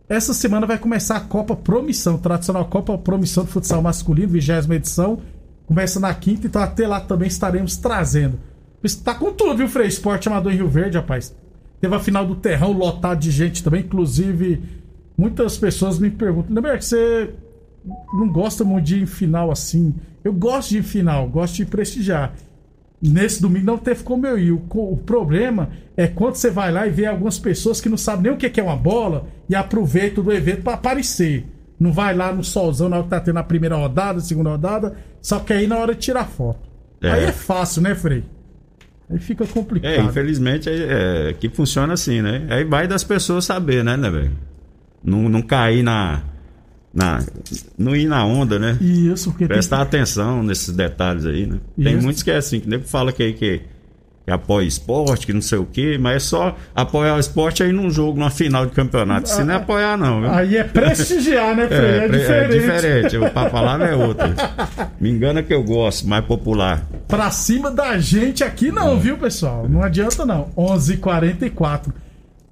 Essa 0.07 0.33
semana 0.33 0.65
vai 0.65 0.77
começar 0.77 1.17
a 1.17 1.21
Copa 1.21 1.55
Promissão, 1.55 2.17
tradicional 2.17 2.65
Copa 2.65 2.97
Promissão 2.97 3.43
do 3.43 3.49
Futsal 3.49 3.81
Masculino, 3.81 4.29
20 4.29 4.71
edição. 4.71 5.19
Começa 5.65 5.99
na 5.99 6.13
quinta, 6.13 6.47
então 6.47 6.61
até 6.61 6.87
lá 6.87 7.01
também 7.01 7.27
estaremos 7.27 7.75
trazendo. 7.77 8.39
Isso 8.83 9.03
tá 9.03 9.13
com 9.13 9.31
tudo, 9.33 9.57
viu, 9.57 9.67
Frei? 9.67 9.87
Esporte 9.87 10.27
Amador 10.27 10.53
em 10.53 10.55
Rio 10.55 10.67
Verde, 10.67 10.97
rapaz. 10.97 11.35
Teve 11.79 11.95
a 11.95 11.99
final 11.99 12.25
do 12.25 12.35
Terrão 12.35 12.71
lotado 12.71 13.19
de 13.19 13.31
gente 13.31 13.63
também, 13.63 13.81
inclusive 13.81 14.61
muitas 15.17 15.57
pessoas 15.57 15.99
me 15.99 16.09
perguntam, 16.09 16.55
lembra 16.55 16.77
que 16.77 16.85
você 16.85 17.33
não 18.13 18.31
gosta 18.31 18.63
muito 18.63 18.85
de 18.85 18.97
ir 18.97 19.03
em 19.03 19.05
final 19.05 19.51
assim? 19.51 19.93
Eu 20.23 20.33
gosto 20.33 20.69
de 20.69 20.77
ir 20.77 20.79
em 20.79 20.83
final, 20.83 21.27
gosto 21.27 21.55
de 21.55 21.65
prestigiar. 21.65 22.33
Nesse 23.01 23.41
domingo 23.41 23.65
não 23.65 23.77
teve 23.77 24.03
como 24.03 24.27
eu 24.27 24.37
ir. 24.37 24.51
O, 24.51 24.61
o 24.73 24.97
problema 24.97 25.69
é 25.97 26.07
quando 26.07 26.35
você 26.35 26.51
vai 26.51 26.71
lá 26.71 26.85
e 26.85 26.91
vê 26.91 27.07
algumas 27.07 27.39
pessoas 27.39 27.81
que 27.81 27.89
não 27.89 27.97
sabem 27.97 28.23
nem 28.23 28.31
o 28.31 28.37
que 28.37 28.59
é 28.59 28.63
uma 28.63 28.75
bola 28.75 29.27
e 29.49 29.55
aproveitam 29.55 30.23
do 30.23 30.31
evento 30.31 30.61
para 30.61 30.73
aparecer. 30.73 31.45
Não 31.79 31.91
vai 31.91 32.13
lá 32.15 32.31
no 32.31 32.43
solzão 32.43 32.87
na 32.87 32.97
hora 32.97 33.05
que 33.05 33.09
tá 33.09 33.19
tendo 33.19 33.39
a 33.39 33.43
primeira 33.43 33.75
rodada, 33.75 34.19
a 34.19 34.21
segunda 34.21 34.51
rodada, 34.51 34.95
só 35.19 35.39
que 35.39 35.51
aí 35.51 35.65
na 35.65 35.77
hora 35.77 35.95
de 35.95 36.01
tirar 36.01 36.25
foto. 36.25 36.59
É. 37.01 37.11
Aí 37.11 37.23
é 37.23 37.31
fácil, 37.31 37.81
né, 37.81 37.95
Frei? 37.95 38.23
Aí 39.09 39.17
fica 39.17 39.47
complicado. 39.47 39.91
É, 39.91 39.99
infelizmente 39.99 40.69
é, 40.69 41.29
é, 41.29 41.33
que 41.33 41.49
funciona 41.49 41.93
assim, 41.93 42.21
né? 42.21 42.45
Aí 42.51 42.63
vai 42.63 42.87
das 42.87 43.03
pessoas 43.03 43.45
saber, 43.45 43.83
né, 43.83 43.97
né, 43.97 44.11
velho? 44.11 44.37
Não, 45.03 45.27
não 45.27 45.41
cair 45.41 45.81
na, 45.81 46.21
na. 46.93 47.23
Não 47.77 47.95
ir 47.95 48.05
na 48.07 48.25
onda, 48.25 48.59
né? 48.59 48.77
Isso, 48.81 49.29
porque 49.31 49.45
tem 49.47 49.55
Prestar 49.55 49.81
atenção 49.81 50.43
nesses 50.43 50.73
detalhes 50.75 51.25
aí, 51.25 51.45
né? 51.45 51.57
Tem 51.81 51.93
Isso. 51.93 52.03
muitos 52.03 52.23
que 52.23 52.31
é 52.31 52.37
assim, 52.37 52.59
que 52.59 52.67
nego 52.69 52.83
fala 52.85 53.11
que, 53.13 53.31
que, 53.33 53.61
que 54.25 54.31
apoia 54.31 54.65
esporte, 54.67 55.25
que 55.25 55.33
não 55.33 55.41
sei 55.41 55.57
o 55.57 55.65
quê, 55.65 55.97
mas 55.99 56.15
é 56.17 56.19
só 56.19 56.55
apoiar 56.75 57.15
o 57.15 57.19
esporte 57.19 57.63
aí 57.63 57.71
num 57.71 57.89
jogo, 57.89 58.19
numa 58.19 58.29
final 58.29 58.65
de 58.65 58.73
campeonato. 58.73 59.29
Se 59.29 59.43
não 59.43 59.53
é 59.53 59.57
apoiar, 59.57 59.97
não, 59.97 60.21
viu? 60.21 60.31
Aí 60.31 60.57
é 60.57 60.63
prestigiar, 60.63 61.55
né, 61.55 61.67
Frei? 61.67 61.79
É, 61.79 62.07
pre- 62.07 62.19
diferente. 62.19 62.59
diferente. 62.59 63.17
O 63.17 63.25
a 63.25 63.49
palavra 63.49 63.87
é 63.87 63.95
outra. 63.95 64.35
Me 64.99 65.09
engana 65.09 65.41
que 65.41 65.53
eu 65.53 65.63
gosto, 65.63 66.07
mais 66.07 66.25
popular. 66.25 66.85
Pra 67.07 67.31
cima 67.31 67.71
da 67.71 67.97
gente 67.97 68.43
aqui 68.43 68.71
não, 68.71 68.99
viu, 68.99 69.17
pessoal? 69.17 69.67
Não 69.67 69.81
adianta 69.81 70.25
não. 70.25 70.49
11:44. 70.57 71.91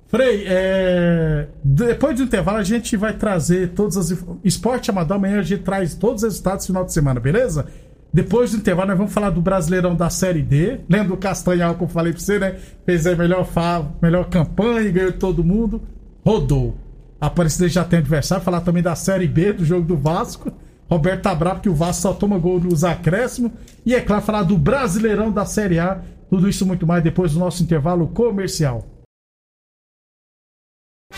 Frei, 0.09 0.43
é... 0.47 1.47
depois 1.63 2.17
do 2.17 2.23
intervalo 2.23 2.57
a 2.57 2.63
gente 2.63 2.97
vai 2.97 3.13
trazer 3.13 3.69
todas 3.69 3.95
as 3.95 4.25
esporte 4.43 4.89
amador 4.89 5.17
amanhã 5.17 5.39
a 5.39 5.43
gente 5.43 5.61
traz 5.61 5.93
todos 5.93 6.23
os 6.23 6.29
resultados 6.29 6.65
do 6.65 6.67
final 6.67 6.83
de 6.83 6.91
semana, 6.91 7.19
beleza? 7.19 7.67
Depois 8.11 8.49
do 8.51 8.57
intervalo 8.57 8.87
nós 8.87 8.97
vamos 8.97 9.13
falar 9.13 9.29
do 9.29 9.39
Brasileirão 9.39 9.95
da 9.95 10.09
Série 10.09 10.41
D. 10.41 10.79
Lembra 10.89 11.09
do 11.09 11.17
Castanhal 11.17 11.75
que 11.75 11.83
eu 11.83 11.87
falei 11.87 12.11
pra 12.11 12.19
você, 12.19 12.39
né? 12.39 12.55
Fez 12.87 13.05
a 13.05 13.15
melhor 13.15 13.45
fa... 13.45 13.85
melhor 14.01 14.27
campanha 14.29 14.91
ganhou 14.91 15.13
todo 15.13 15.43
mundo. 15.43 15.83
Rodou. 16.25 16.75
A 17.21 17.27
Aparecida 17.27 17.69
já 17.69 17.83
tem 17.83 17.99
adversário. 17.99 18.43
Falar 18.43 18.61
também 18.61 18.81
da 18.81 18.95
Série 18.95 19.27
B 19.27 19.53
do 19.53 19.63
jogo 19.63 19.85
do 19.85 19.95
Vasco. 19.95 20.51
Roberto 20.89 21.21
tá 21.21 21.35
bravo 21.35 21.61
que 21.61 21.69
o 21.69 21.75
Vasco 21.75 22.01
só 22.01 22.13
toma 22.13 22.39
gol 22.39 22.59
nos 22.59 22.83
acréscimos. 22.83 23.51
E 23.85 23.93
é 23.93 24.01
claro, 24.01 24.23
falar 24.23 24.41
do 24.41 24.57
Brasileirão 24.57 25.31
da 25.31 25.45
Série 25.45 25.77
A. 25.77 26.01
Tudo 26.31 26.49
isso 26.49 26.65
muito 26.65 26.87
mais 26.87 27.03
depois 27.03 27.33
do 27.33 27.39
nosso 27.39 27.61
intervalo 27.61 28.07
comercial. 28.07 28.87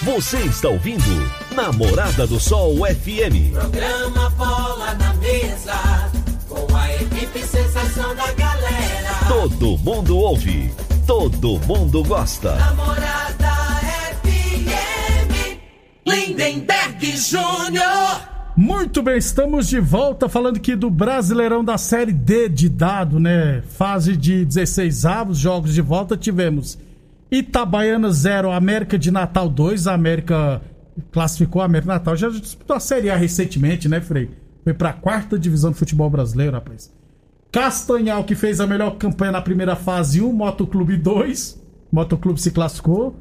Você 0.02 0.38
está 0.40 0.68
ouvindo 0.68 1.04
Namorada 1.54 2.26
do 2.26 2.40
Sol 2.40 2.78
FM. 2.78 3.52
Programa 3.54 4.30
Bola 4.32 4.96
na 4.96 5.14
Mesa, 5.16 6.10
com 6.50 6.76
a 6.76 6.96
equipe 6.96 7.40
sensação 7.46 8.16
da 8.16 8.32
galera. 8.32 9.12
Todo 9.28 9.78
mundo 9.78 10.18
ouve, 10.18 10.74
todo 11.06 11.60
mundo 11.68 12.04
gosta. 12.04 12.56
Namorada 12.56 13.52
FM, 14.24 15.60
Lindenberg 16.08 17.18
Júnior. 17.18 18.30
Muito 18.58 19.04
bem, 19.04 19.18
estamos 19.18 19.68
de 19.68 19.80
volta 19.80 20.28
falando 20.28 20.58
aqui 20.58 20.76
do 20.76 20.90
Brasileirão 20.90 21.64
da 21.64 21.78
Série 21.78 22.12
D 22.14 22.50
de 22.50 22.70
dado, 22.70 23.20
né? 23.20 23.62
Fase 23.78 24.18
de 24.18 24.46
16 24.46 25.06
avos, 25.06 25.38
jogos 25.38 25.76
de 25.76 25.82
volta 25.82 26.18
tivemos 26.18 26.80
Itabaiana 27.32 28.12
0, 28.12 28.52
América 28.52 28.98
de 29.00 29.10
Natal 29.10 29.48
2, 29.50 29.88
a 29.88 29.94
América 29.94 30.62
classificou 31.12 31.62
a 31.62 31.66
América 31.66 31.92
de 31.94 31.98
Natal, 32.00 32.16
já 32.16 32.30
disputou 32.30 32.76
a 32.76 32.80
Série 32.80 33.10
A 33.10 33.16
recentemente, 33.16 33.88
né, 33.88 34.02
Frei? 34.02 34.30
Foi 34.64 34.74
pra 34.74 34.92
quarta 34.94 35.40
divisão 35.40 35.72
do 35.72 35.78
futebol 35.78 36.10
brasileiro, 36.10 36.52
rapaz. 36.54 36.92
Castanhal, 37.52 38.24
que 38.24 38.36
fez 38.36 38.60
a 38.60 38.68
melhor 38.68 38.92
campanha 38.98 39.32
na 39.32 39.42
primeira 39.42 39.76
fase 39.76 40.22
1, 40.22 40.32
Motoclube 40.32 40.98
2. 40.98 41.60
Motoclube 41.92 42.40
se 42.40 42.52
classificou. 42.52 43.16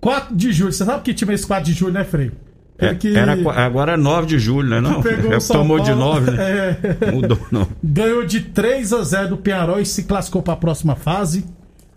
4 0.00 0.36
de 0.36 0.52
julho, 0.52 0.72
você 0.72 0.84
sabe 0.84 1.02
que 1.02 1.14
time 1.14 1.32
é 1.32 1.34
esse 1.34 1.46
4 1.46 1.64
de 1.64 1.72
julho, 1.72 1.92
né, 1.94 2.04
Frei? 2.04 2.30
É, 2.76 2.92
que- 2.94 3.16
era, 3.16 3.32
agora 3.64 3.92
é 3.92 3.96
9 3.96 4.26
de 4.26 4.38
julho, 4.38 4.68
né? 4.68 4.80
Não? 4.80 5.00
Pegou 5.00 5.32
É, 5.32 5.38
tomou 5.38 5.78
de 5.78 5.90
Paulo. 5.90 6.20
9, 6.20 6.30
né? 6.32 6.76
É. 7.00 7.10
Mudou, 7.12 7.38
não. 7.50 7.66
Ganhou 7.82 8.26
de 8.26 8.40
3 8.40 8.92
a 8.92 9.02
0 9.02 9.28
do 9.30 9.36
Penharol 9.36 9.80
e 9.80 9.86
se 9.86 10.02
classificou 10.04 10.42
para 10.42 10.54
a 10.54 10.56
próxima 10.56 10.94
fase. 10.96 11.44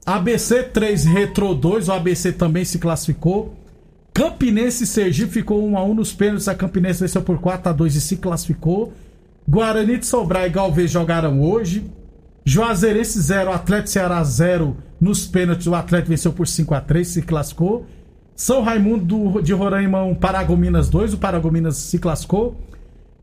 ABC 0.08 0.64
3, 0.64 1.04
Retro 1.04 1.54
2, 1.54 1.90
o 1.90 1.92
ABC 1.92 2.32
também 2.32 2.64
se 2.64 2.80
classificou. 2.80 3.54
Campinense 4.14 4.86
e 4.86 4.88
Sergipe 4.88 5.34
ficou 5.34 5.62
1 5.68 5.78
a 5.78 5.84
1 5.84 5.94
nos 5.94 6.14
pênaltis, 6.14 6.48
a 6.48 6.56
Campinense 6.56 7.02
venceu 7.02 7.22
por 7.22 7.38
4 7.40 7.70
a 7.70 7.74
2 7.74 7.96
e 7.96 8.00
se 8.00 8.16
classificou. 8.16 8.94
Guarani 9.46 9.98
de 9.98 10.06
Sobral 10.06 10.46
e 10.48 10.50
Galvez 10.50 10.90
jogaram 10.92 11.42
hoje. 11.42 11.92
Juazeirense 12.46 13.20
0, 13.20 13.52
Atlético 13.52 13.90
Ceará 13.90 14.24
0 14.24 14.78
nos 15.00 15.28
pênaltis, 15.28 15.68
o 15.68 15.76
Atlético 15.76 16.12
venceu 16.12 16.32
por 16.32 16.48
5 16.48 16.74
a 16.74 16.80
3 16.80 17.06
se 17.06 17.22
classificou. 17.22 17.86
São 18.34 18.62
Raimundo 18.64 19.04
do- 19.04 19.42
de 19.42 19.52
Roraima 19.52 20.04
1, 20.04 20.16
Paragominas 20.16 20.90
2, 20.90 21.16
o 21.16 21.18
Paragominas 21.18 21.76
se 21.76 22.00
classificou. 22.00 22.56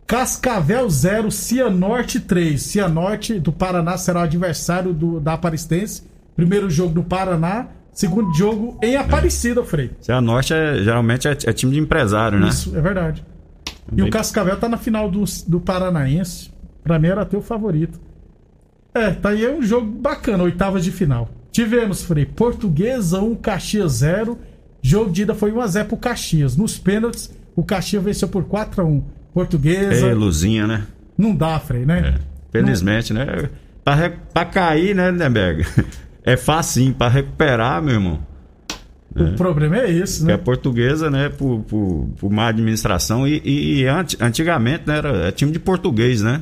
Cascavel 0.06 0.88
0, 0.90 1.30
Cianorte 1.30 2.20
3. 2.20 2.60
Cianorte 2.60 3.40
do 3.40 3.50
Paraná 3.50 3.96
será 3.96 4.20
o 4.20 4.24
adversário 4.24 4.92
do, 4.92 5.18
da 5.18 5.32
Aparecidense. 5.32 6.02
Primeiro 6.36 6.68
jogo 6.68 6.94
no 6.94 7.04
Paraná, 7.04 7.68
segundo 7.92 8.34
jogo 8.34 8.78
em 8.82 8.96
Aparecida, 8.96 9.62
Frei. 9.64 9.92
Se 10.00 10.10
a 10.10 10.20
Norte 10.20 10.52
é, 10.52 10.78
geralmente 10.78 11.28
é, 11.28 11.32
é 11.32 11.52
time 11.52 11.72
de 11.72 11.78
empresário, 11.78 12.38
né? 12.38 12.48
Isso, 12.48 12.76
é 12.76 12.80
verdade. 12.80 13.24
E 13.94 14.02
o 14.02 14.10
Cascavel 14.10 14.56
tá 14.56 14.68
na 14.68 14.78
final 14.78 15.10
do, 15.10 15.24
do 15.46 15.60
Paranaense. 15.60 16.50
Pra 16.82 16.98
mim 16.98 17.08
era 17.08 17.22
até 17.22 17.36
o 17.36 17.42
favorito. 17.42 18.00
É, 18.94 19.10
tá 19.10 19.30
aí 19.30 19.44
é 19.44 19.50
um 19.50 19.62
jogo 19.62 19.86
bacana, 19.86 20.44
oitavas 20.44 20.84
de 20.84 20.90
final. 20.90 21.28
Tivemos, 21.50 22.02
Frei, 22.02 22.26
Portuguesa 22.26 23.20
1, 23.20 23.34
Caxias 23.36 23.92
0. 23.92 24.38
Jogo 24.82 25.10
de 25.10 25.22
ida 25.22 25.34
foi 25.34 25.52
1x0 25.52 25.84
pro 25.84 25.96
Caxias. 25.96 26.56
Nos 26.56 26.78
pênaltis, 26.78 27.32
o 27.56 27.64
Caxias 27.64 28.02
venceu 28.02 28.28
por 28.28 28.44
4x1. 28.44 29.02
Portuguesa. 29.32 30.06
É, 30.06 30.14
Luzinha, 30.14 30.66
né? 30.66 30.86
Não 31.16 31.34
dá, 31.34 31.58
Frei, 31.58 31.84
né? 31.86 32.14
É. 32.16 32.20
Felizmente, 32.52 33.12
né? 33.12 33.48
Pra, 33.84 34.10
pra 34.32 34.44
cair, 34.44 34.94
né, 34.94 35.10
Lindenberg? 35.10 35.66
É 36.24 36.36
facinho. 36.36 36.94
Pra 36.94 37.08
recuperar, 37.08 37.82
meu 37.82 37.94
irmão. 37.94 38.20
O 39.16 39.36
problema 39.36 39.76
é 39.78 39.90
esse, 39.92 40.20
Que 40.20 40.26
né? 40.26 40.32
a 40.34 40.38
portuguesa, 40.38 41.08
né, 41.08 41.28
por, 41.28 41.60
por, 41.60 42.08
por 42.18 42.32
má 42.32 42.48
administração. 42.48 43.28
E, 43.28 43.40
e- 43.44 43.80
e 43.82 43.86
anti- 43.86 44.16
antigamente, 44.20 44.82
né, 44.88 44.96
era 44.98 45.28
é 45.28 45.30
time 45.30 45.52
de 45.52 45.60
português, 45.60 46.20
né? 46.20 46.40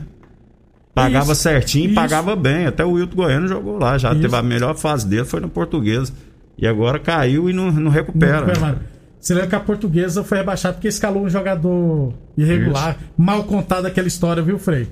Pagava 0.95 1.33
Isso, 1.33 1.43
certinho 1.43 1.85
e 1.85 1.87
isso. 1.89 1.95
pagava 1.95 2.35
bem. 2.35 2.65
Até 2.67 2.83
o 2.85 2.93
Wilton 2.93 3.17
Goiano 3.17 3.47
jogou 3.49 3.79
lá. 3.79 3.99
Já 3.99 4.13
Isso. 4.13 4.23
teve 4.23 4.35
a 4.37 4.43
melhor 4.43 4.75
fase 4.75 5.07
dele, 5.07 5.25
foi 5.27 5.41
no 5.41 5.49
português. 5.51 6.11
E 6.57 6.67
agora 6.67 6.99
caiu 6.99 7.51
e 7.51 7.53
não, 7.53 7.71
não 7.71 7.91
recupera. 7.91 8.47
Não, 8.55 8.61
mano. 8.61 8.79
Você 9.21 9.35
lembra 9.35 9.51
que 9.51 9.55
a 9.57 9.61
portuguesa 9.61 10.25
foi 10.25 10.39
rebaixada 10.39 10.75
porque 10.75 10.89
escalou 10.89 11.25
um 11.25 11.29
jogador 11.29 12.13
irregular. 12.39 12.97
Mal 13.17 13.45
contada 13.45 13.89
aquela 13.89 14.09
história, 14.09 14.43
viu, 14.43 14.59
Frei? 14.59 14.89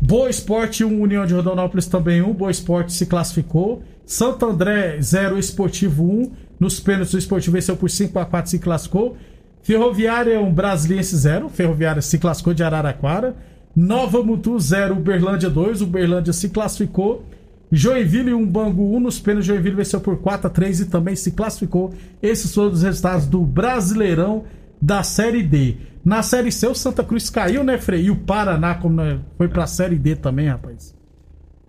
Boa 0.00 0.30
Esporte 0.30 0.84
1, 0.84 1.00
União 1.00 1.26
de 1.26 1.34
Rondonópolis 1.34 1.86
também 1.86 2.22
1. 2.22 2.32
Boa 2.32 2.50
Esporte 2.50 2.92
se 2.92 3.06
classificou. 3.06 3.82
Santo 4.04 4.46
André 4.46 5.00
0, 5.00 5.38
Esportivo 5.38 6.04
1. 6.04 6.32
Nos 6.58 6.80
pênaltis, 6.80 7.14
o 7.14 7.18
Esportivo 7.18 7.54
venceu 7.54 7.76
por 7.76 7.90
5 7.90 8.18
a 8.18 8.24
4 8.24 8.50
se 8.50 8.58
classificou. 8.58 9.16
Ferroviária 9.62 10.40
1, 10.40 10.52
Brasiliense 10.52 11.16
0. 11.16 11.48
Ferroviária 11.48 12.02
se 12.02 12.18
classificou 12.18 12.54
de 12.54 12.62
Araraquara. 12.62 13.36
Nova 13.74 14.22
Mutu 14.22 14.58
0, 14.58 14.96
Uberlândia 14.96 15.48
2. 15.48 15.80
Uberlândia 15.80 16.32
se 16.32 16.48
classificou. 16.48 17.24
Joinville 17.70 18.30
e 18.30 18.34
um 18.34 18.46
Bangu 18.46 18.94
1 18.96 19.00
nos 19.00 19.18
pênaltis. 19.18 19.46
Joinville 19.46 19.76
venceu 19.76 20.00
por 20.00 20.18
4 20.18 20.46
a 20.46 20.50
3 20.50 20.80
e 20.80 20.86
também 20.86 21.16
se 21.16 21.32
classificou. 21.32 21.94
Esses 22.20 22.54
foram 22.54 22.70
os 22.70 22.82
resultados 22.82 23.26
do 23.26 23.40
Brasileirão 23.40 24.44
da 24.80 25.02
Série 25.02 25.42
D. 25.42 25.76
Na 26.04 26.22
Série 26.22 26.50
C, 26.50 26.66
o 26.66 26.74
Santa 26.74 27.04
Cruz 27.04 27.30
caiu, 27.30 27.62
né, 27.62 27.78
Frei? 27.78 28.06
E 28.06 28.10
o 28.10 28.16
Paraná 28.16 28.74
como 28.74 29.00
foi 29.38 29.48
pra 29.48 29.66
Série 29.66 29.96
D 29.96 30.16
também, 30.16 30.48
rapaz. 30.48 30.94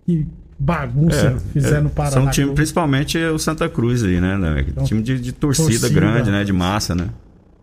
Que 0.04 0.26
bagunça 0.64 1.36
fizeram 1.52 1.84
no 1.84 1.90
Paraná. 1.90 2.14
São 2.14 2.30
time, 2.30 2.52
principalmente 2.54 3.18
o 3.18 3.38
Santa 3.38 3.68
Cruz 3.68 4.02
aí, 4.02 4.20
né? 4.20 4.36
né? 4.36 4.64
time 4.84 5.02
de, 5.02 5.20
de 5.20 5.32
torcida, 5.32 5.68
torcida, 5.68 5.88
grande, 5.88 6.30
né? 6.30 6.42
De 6.42 6.52
massa, 6.52 6.94
né? 6.94 7.08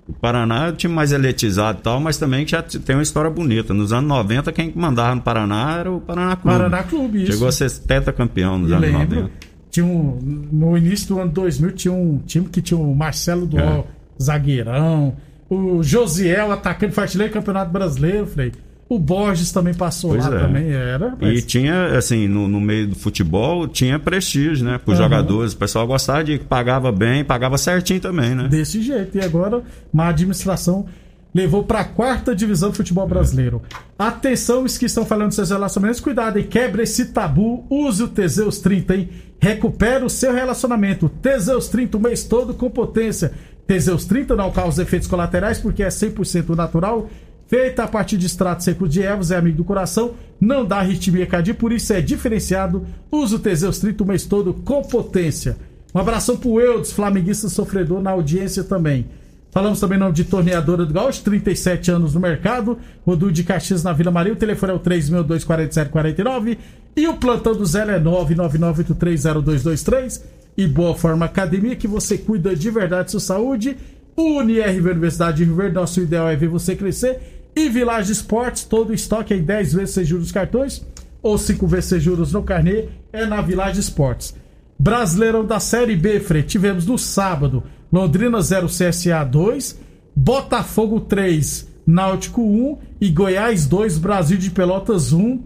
O 0.07 0.13
Paraná 0.13 0.67
é 0.67 0.69
o 0.69 0.73
time 0.73 0.93
mais 0.93 1.11
elitizado 1.11 1.79
e 1.79 1.81
tal, 1.81 1.99
mas 1.99 2.17
também 2.17 2.43
que 2.45 2.51
já 2.51 2.61
tem 2.61 2.95
uma 2.95 3.01
história 3.01 3.29
bonita. 3.29 3.73
Nos 3.73 3.93
anos 3.93 4.07
90, 4.07 4.51
quem 4.51 4.71
mandava 4.75 5.15
no 5.15 5.21
Paraná 5.21 5.77
era 5.79 5.91
o 5.91 6.01
Paraná 6.01 6.35
Clube. 6.35 6.57
Paraná 6.57 6.83
Clube, 6.83 7.23
isso. 7.23 7.31
Chegou 7.33 7.47
a 7.47 7.51
ser 7.51 7.71
tetracampeão 7.71 8.57
nos 8.59 8.69
Eu 8.69 8.77
anos 8.77 8.89
lembro. 8.91 9.15
90. 9.15 9.31
Tinha 9.69 9.85
um, 9.85 10.19
no 10.51 10.77
início 10.77 11.07
do 11.07 11.19
ano 11.21 11.31
2000 11.31 11.71
tinha 11.71 11.93
um 11.93 12.17
time 12.25 12.47
que 12.49 12.61
tinha 12.61 12.77
o 12.77 12.93
Marcelo 12.93 13.45
Duó, 13.47 13.59
É. 13.59 13.83
zagueirão, 14.21 15.15
o 15.49 15.81
Josiel, 15.81 16.51
atacante, 16.51 16.99
artilheiro 16.99 17.31
do 17.31 17.33
Campeonato 17.33 17.71
Brasileiro, 17.71 18.27
Frei. 18.27 18.51
O 18.93 18.99
Borges 18.99 19.53
também 19.53 19.73
passou 19.73 20.09
Pois 20.11 20.25
lá 20.27 20.35
é. 20.35 20.39
também, 20.41 20.69
era. 20.69 21.15
E 21.21 21.25
mas- 21.25 21.45
tinha, 21.45 21.97
assim, 21.97 22.27
no, 22.27 22.45
no 22.49 22.59
meio 22.59 22.87
do 22.87 22.95
futebol, 22.95 23.65
tinha 23.65 23.97
prestígio, 23.97 24.65
né? 24.65 24.77
Para 24.77 24.91
os 24.91 24.99
Aham. 24.99 25.07
jogadores. 25.09 25.53
O 25.53 25.57
pessoal 25.57 25.87
gostava 25.87 26.25
de 26.25 26.37
pagava 26.39 26.91
bem, 26.91 27.23
pagava 27.23 27.57
certinho 27.57 28.01
também, 28.01 28.35
né? 28.35 28.49
Desse 28.49 28.81
jeito. 28.81 29.17
E 29.17 29.21
agora, 29.21 29.61
uma 29.93 30.09
administração 30.09 30.87
levou 31.33 31.63
para 31.63 31.79
a 31.79 31.83
quarta 31.85 32.35
divisão 32.35 32.71
do 32.71 32.75
futebol 32.75 33.07
brasileiro. 33.07 33.61
Atenção, 33.97 34.63
os 34.65 34.77
que 34.77 34.87
estão 34.87 35.05
falando 35.05 35.27
dos 35.27 35.35
seus 35.35 35.51
relacionamentos, 35.51 36.01
cuidado 36.01 36.37
e 36.37 36.43
quebre 36.43 36.83
esse 36.83 37.05
tabu. 37.13 37.65
Use 37.69 38.03
o 38.03 38.09
Teseus 38.09 38.59
30, 38.59 38.93
hein? 38.95 39.09
Recupera 39.39 40.05
o 40.05 40.09
seu 40.09 40.33
relacionamento. 40.33 41.07
Teseus 41.07 41.69
30 41.69 41.95
o 41.97 42.01
mês 42.01 42.25
todo 42.25 42.53
com 42.53 42.69
potência. 42.69 43.31
Teseus 43.65 44.03
30 44.03 44.35
não 44.35 44.51
causa 44.51 44.81
efeitos 44.83 45.07
colaterais 45.07 45.59
porque 45.59 45.81
é 45.81 45.87
100% 45.87 46.49
natural. 46.57 47.09
Feita 47.51 47.83
a 47.83 47.87
partir 47.87 48.15
de 48.15 48.27
extratos 48.27 48.63
secos 48.63 48.89
de 48.89 49.03
ervas, 49.03 49.29
é 49.29 49.35
amigo 49.35 49.57
do 49.57 49.65
coração, 49.65 50.13
não 50.39 50.65
dá 50.65 50.77
arritmia 50.77 51.27
cardíaca, 51.27 51.59
por 51.59 51.73
isso 51.73 51.91
é 51.91 51.99
diferenciado. 51.99 52.87
Use 53.11 53.35
o 53.35 53.39
Teseus 53.39 53.77
30 53.77 54.01
o 54.01 54.07
mês 54.07 54.23
todo 54.23 54.53
com 54.53 54.81
potência. 54.81 55.57
Um 55.93 55.99
abração 55.99 56.37
pro 56.37 56.61
Eudes, 56.61 56.93
flamenguista 56.93 57.49
sofredor 57.49 58.01
na 58.01 58.11
audiência 58.11 58.63
também. 58.63 59.07
Falamos 59.51 59.81
também 59.81 59.97
em 59.97 59.99
nome 59.99 60.13
de 60.13 60.23
Torneadora 60.23 60.85
do 60.85 60.93
Gaúcho, 60.93 61.23
37 61.23 61.91
anos 61.91 62.13
no 62.13 62.21
mercado. 62.21 62.77
Rodu 63.05 63.29
de 63.29 63.43
Caxias 63.43 63.83
na 63.83 63.91
Vila 63.91 64.11
Maria. 64.11 64.31
O 64.31 64.37
telefone 64.37 64.71
é 64.71 64.75
o 64.75 64.79
3624749. 64.79 66.57
E 66.95 67.05
o 67.05 67.17
plantão 67.17 67.53
do 67.53 67.65
Zé 67.65 67.81
é 67.81 67.99
999830223. 67.99 70.21
E 70.55 70.65
Boa 70.65 70.95
Forma 70.95 71.25
Academia, 71.25 71.75
que 71.75 71.85
você 71.85 72.17
cuida 72.17 72.55
de 72.55 72.71
verdade 72.71 73.07
de 73.07 73.11
sua 73.11 73.19
saúde. 73.19 73.75
UniRV 74.15 74.91
Universidade 74.91 75.39
de 75.39 75.43
Rio 75.43 75.55
Verde, 75.55 75.75
nosso 75.75 75.99
ideal 75.99 76.29
é 76.29 76.35
ver 76.37 76.47
você 76.47 76.77
crescer. 76.77 77.40
E 77.55 77.69
Village 77.69 78.11
Esportes, 78.11 78.63
todo 78.63 78.91
o 78.91 78.93
estoque 78.93 79.33
em 79.33 79.43
10 79.43 79.73
vezes 79.73 79.93
sem 79.93 80.05
juros 80.05 80.31
cartões 80.31 80.85
ou 81.21 81.37
5 81.37 81.67
vezes 81.67 81.85
sem 81.85 81.99
juros 81.99 82.33
no 82.33 82.43
carnê, 82.43 82.89
é 83.11 83.25
na 83.25 83.41
Village 83.41 83.79
Esportes. 83.79 84.35
Brasileirão 84.79 85.45
da 85.45 85.59
Série 85.59 85.95
B, 85.95 86.19
Frei. 86.19 86.41
Tivemos 86.41 86.85
no 86.87 86.97
sábado 86.97 87.63
Londrina 87.91 88.41
0 88.41 88.67
CSA 88.67 89.23
2, 89.23 89.79
Botafogo 90.15 91.01
3, 91.01 91.69
Náutico 91.85 92.41
1 92.41 92.77
e 92.99 93.09
Goiás 93.09 93.67
2, 93.67 93.97
Brasil 93.97 94.37
de 94.37 94.49
Pelotas 94.49 95.13
1. 95.13 95.43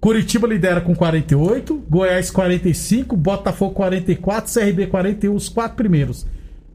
Curitiba 0.00 0.48
lidera 0.48 0.80
com 0.80 0.94
48, 0.94 1.84
Goiás 1.90 2.30
45, 2.30 3.14
Botafogo 3.16 3.74
44, 3.74 4.50
CRB 4.50 4.86
41, 4.86 5.34
os 5.34 5.48
quatro 5.50 5.76
primeiros. 5.76 6.26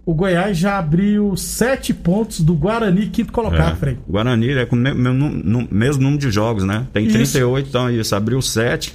O 0.06 0.14
Goiás 0.14 0.56
já 0.58 0.78
abriu 0.78 1.36
7 1.36 1.92
pontos 1.94 2.42
do 2.42 2.54
Guarani, 2.54 3.08
quinto 3.08 3.34
colocado, 3.34 3.74
É. 3.74 3.76
Frei. 3.76 3.98
O 4.08 4.12
Guarani 4.12 4.52
é 4.52 4.66
com 4.66 4.76
o 4.76 4.80
me- 4.80 4.94
me- 4.94 5.10
nu- 5.12 5.30
nu- 5.32 5.68
mesmo 5.72 6.04
número 6.04 6.20
de 6.22 6.30
jogos, 6.30 6.64
né? 6.64 6.86
Tem 6.94 7.06
Isso. 7.06 7.14
38, 7.14 7.70
então 7.70 7.90
isso, 7.90 8.16
abriu 8.16 8.40
7. 8.42 8.94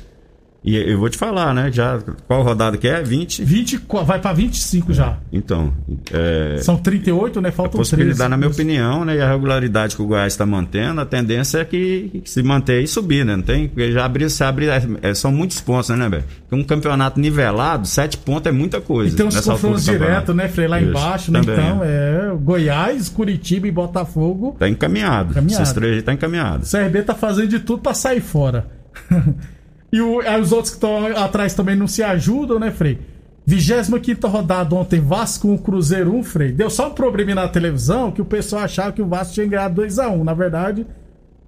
E 0.63 0.77
eu 0.77 0.99
vou 0.99 1.09
te 1.09 1.17
falar, 1.17 1.55
né? 1.55 1.73
Já, 1.73 1.99
qual 2.27 2.43
rodada 2.43 2.77
que 2.77 2.87
é? 2.87 3.03
20. 3.03 3.43
20, 3.43 3.79
co- 3.79 4.05
vai 4.05 4.19
pra 4.21 4.35
25 4.35 4.93
já. 4.93 5.17
Então, 5.33 5.73
é, 6.13 6.59
São 6.61 6.77
38, 6.77 7.41
né? 7.41 7.51
Faltam 7.51 7.79
13. 7.79 7.91
possibilidade, 7.91 8.29
na 8.29 8.37
minha 8.37 8.51
opinião, 8.51 9.03
né? 9.03 9.17
E 9.17 9.21
a 9.23 9.31
regularidade 9.31 9.97
que 9.97 10.03
o 10.03 10.07
Goiás 10.07 10.35
está 10.35 10.45
mantendo, 10.45 11.01
a 11.01 11.07
tendência 11.07 11.61
é 11.61 11.65
que, 11.65 12.21
que 12.23 12.31
se 12.31 12.43
manter 12.43 12.83
e 12.83 12.87
subir, 12.87 13.25
né? 13.25 13.37
Não 13.37 13.43
tem, 13.43 13.69
porque 13.69 13.91
já 13.91 14.05
abriu, 14.05 14.29
se 14.29 14.45
abrir, 14.45 14.69
é, 14.69 14.83
é, 15.01 15.15
são 15.15 15.33
muitos 15.33 15.63
pontos, 15.63 15.89
né, 15.89 16.09
velho? 16.11 16.25
Porque 16.47 16.63
Um 16.63 16.65
campeonato 16.65 17.19
nivelado, 17.19 17.87
7 17.89 18.19
pontos 18.19 18.47
é 18.51 18.53
muita 18.53 18.83
coisa. 18.83 19.19
E 19.19 19.25
nessa 19.25 19.39
altura 19.39 19.55
confrontos 19.57 19.85
diretos, 19.87 20.37
né, 20.37 20.47
Frei? 20.47 20.69
Lá 20.69 20.79
Isso, 20.79 20.91
embaixo, 20.91 21.33
né? 21.33 21.41
também. 21.41 21.55
Então, 21.59 21.81
é. 21.83 22.33
Goiás, 22.39 23.09
Curitiba 23.09 23.67
e 23.67 23.71
Botafogo. 23.71 24.57
Tá 24.59 24.69
encaminhado. 24.69 25.31
Encaminhado. 25.31 25.63
Esses 25.63 25.73
três 25.75 25.95
aí 25.97 26.03
tá 26.03 26.13
encaminhado. 26.13 26.65
O 26.65 26.71
CRB 26.71 27.03
tá 27.03 27.15
fazendo 27.15 27.49
de 27.49 27.61
tudo 27.61 27.81
pra 27.83 27.95
sair 27.95 28.21
fora. 28.21 28.67
e 29.93 30.01
o- 30.01 30.21
aí 30.21 30.41
os 30.41 30.53
outros 30.53 30.71
que 30.71 30.77
estão 30.77 31.07
atrás 31.17 31.55
também 31.55 31.77
não 31.77 31.87
se 31.87 32.03
ajudam, 32.03 32.59
né, 32.59 32.71
Frei? 32.71 32.99
25 33.47 34.29
rodada 34.29 34.75
ontem, 34.75 35.01
Vasco 35.01 35.49
1, 35.49 35.59
Cruzeiro 35.59 36.15
1, 36.15 36.23
Frei. 36.23 36.53
Deu 36.53 36.71
só 36.71 36.89
um 36.89 36.93
problema 36.93 37.35
na 37.35 37.49
televisão 37.49 38.11
que 38.13 38.23
o 38.23 38.25
pessoal 38.25 38.63
achava 38.63 38.93
que 38.93 39.03
o 39.03 39.07
Vasco 39.09 39.35
tinha 39.35 39.47
ganhado 39.47 39.75
2x1. 39.83 40.23
Na 40.23 40.35
verdade, 40.35 40.83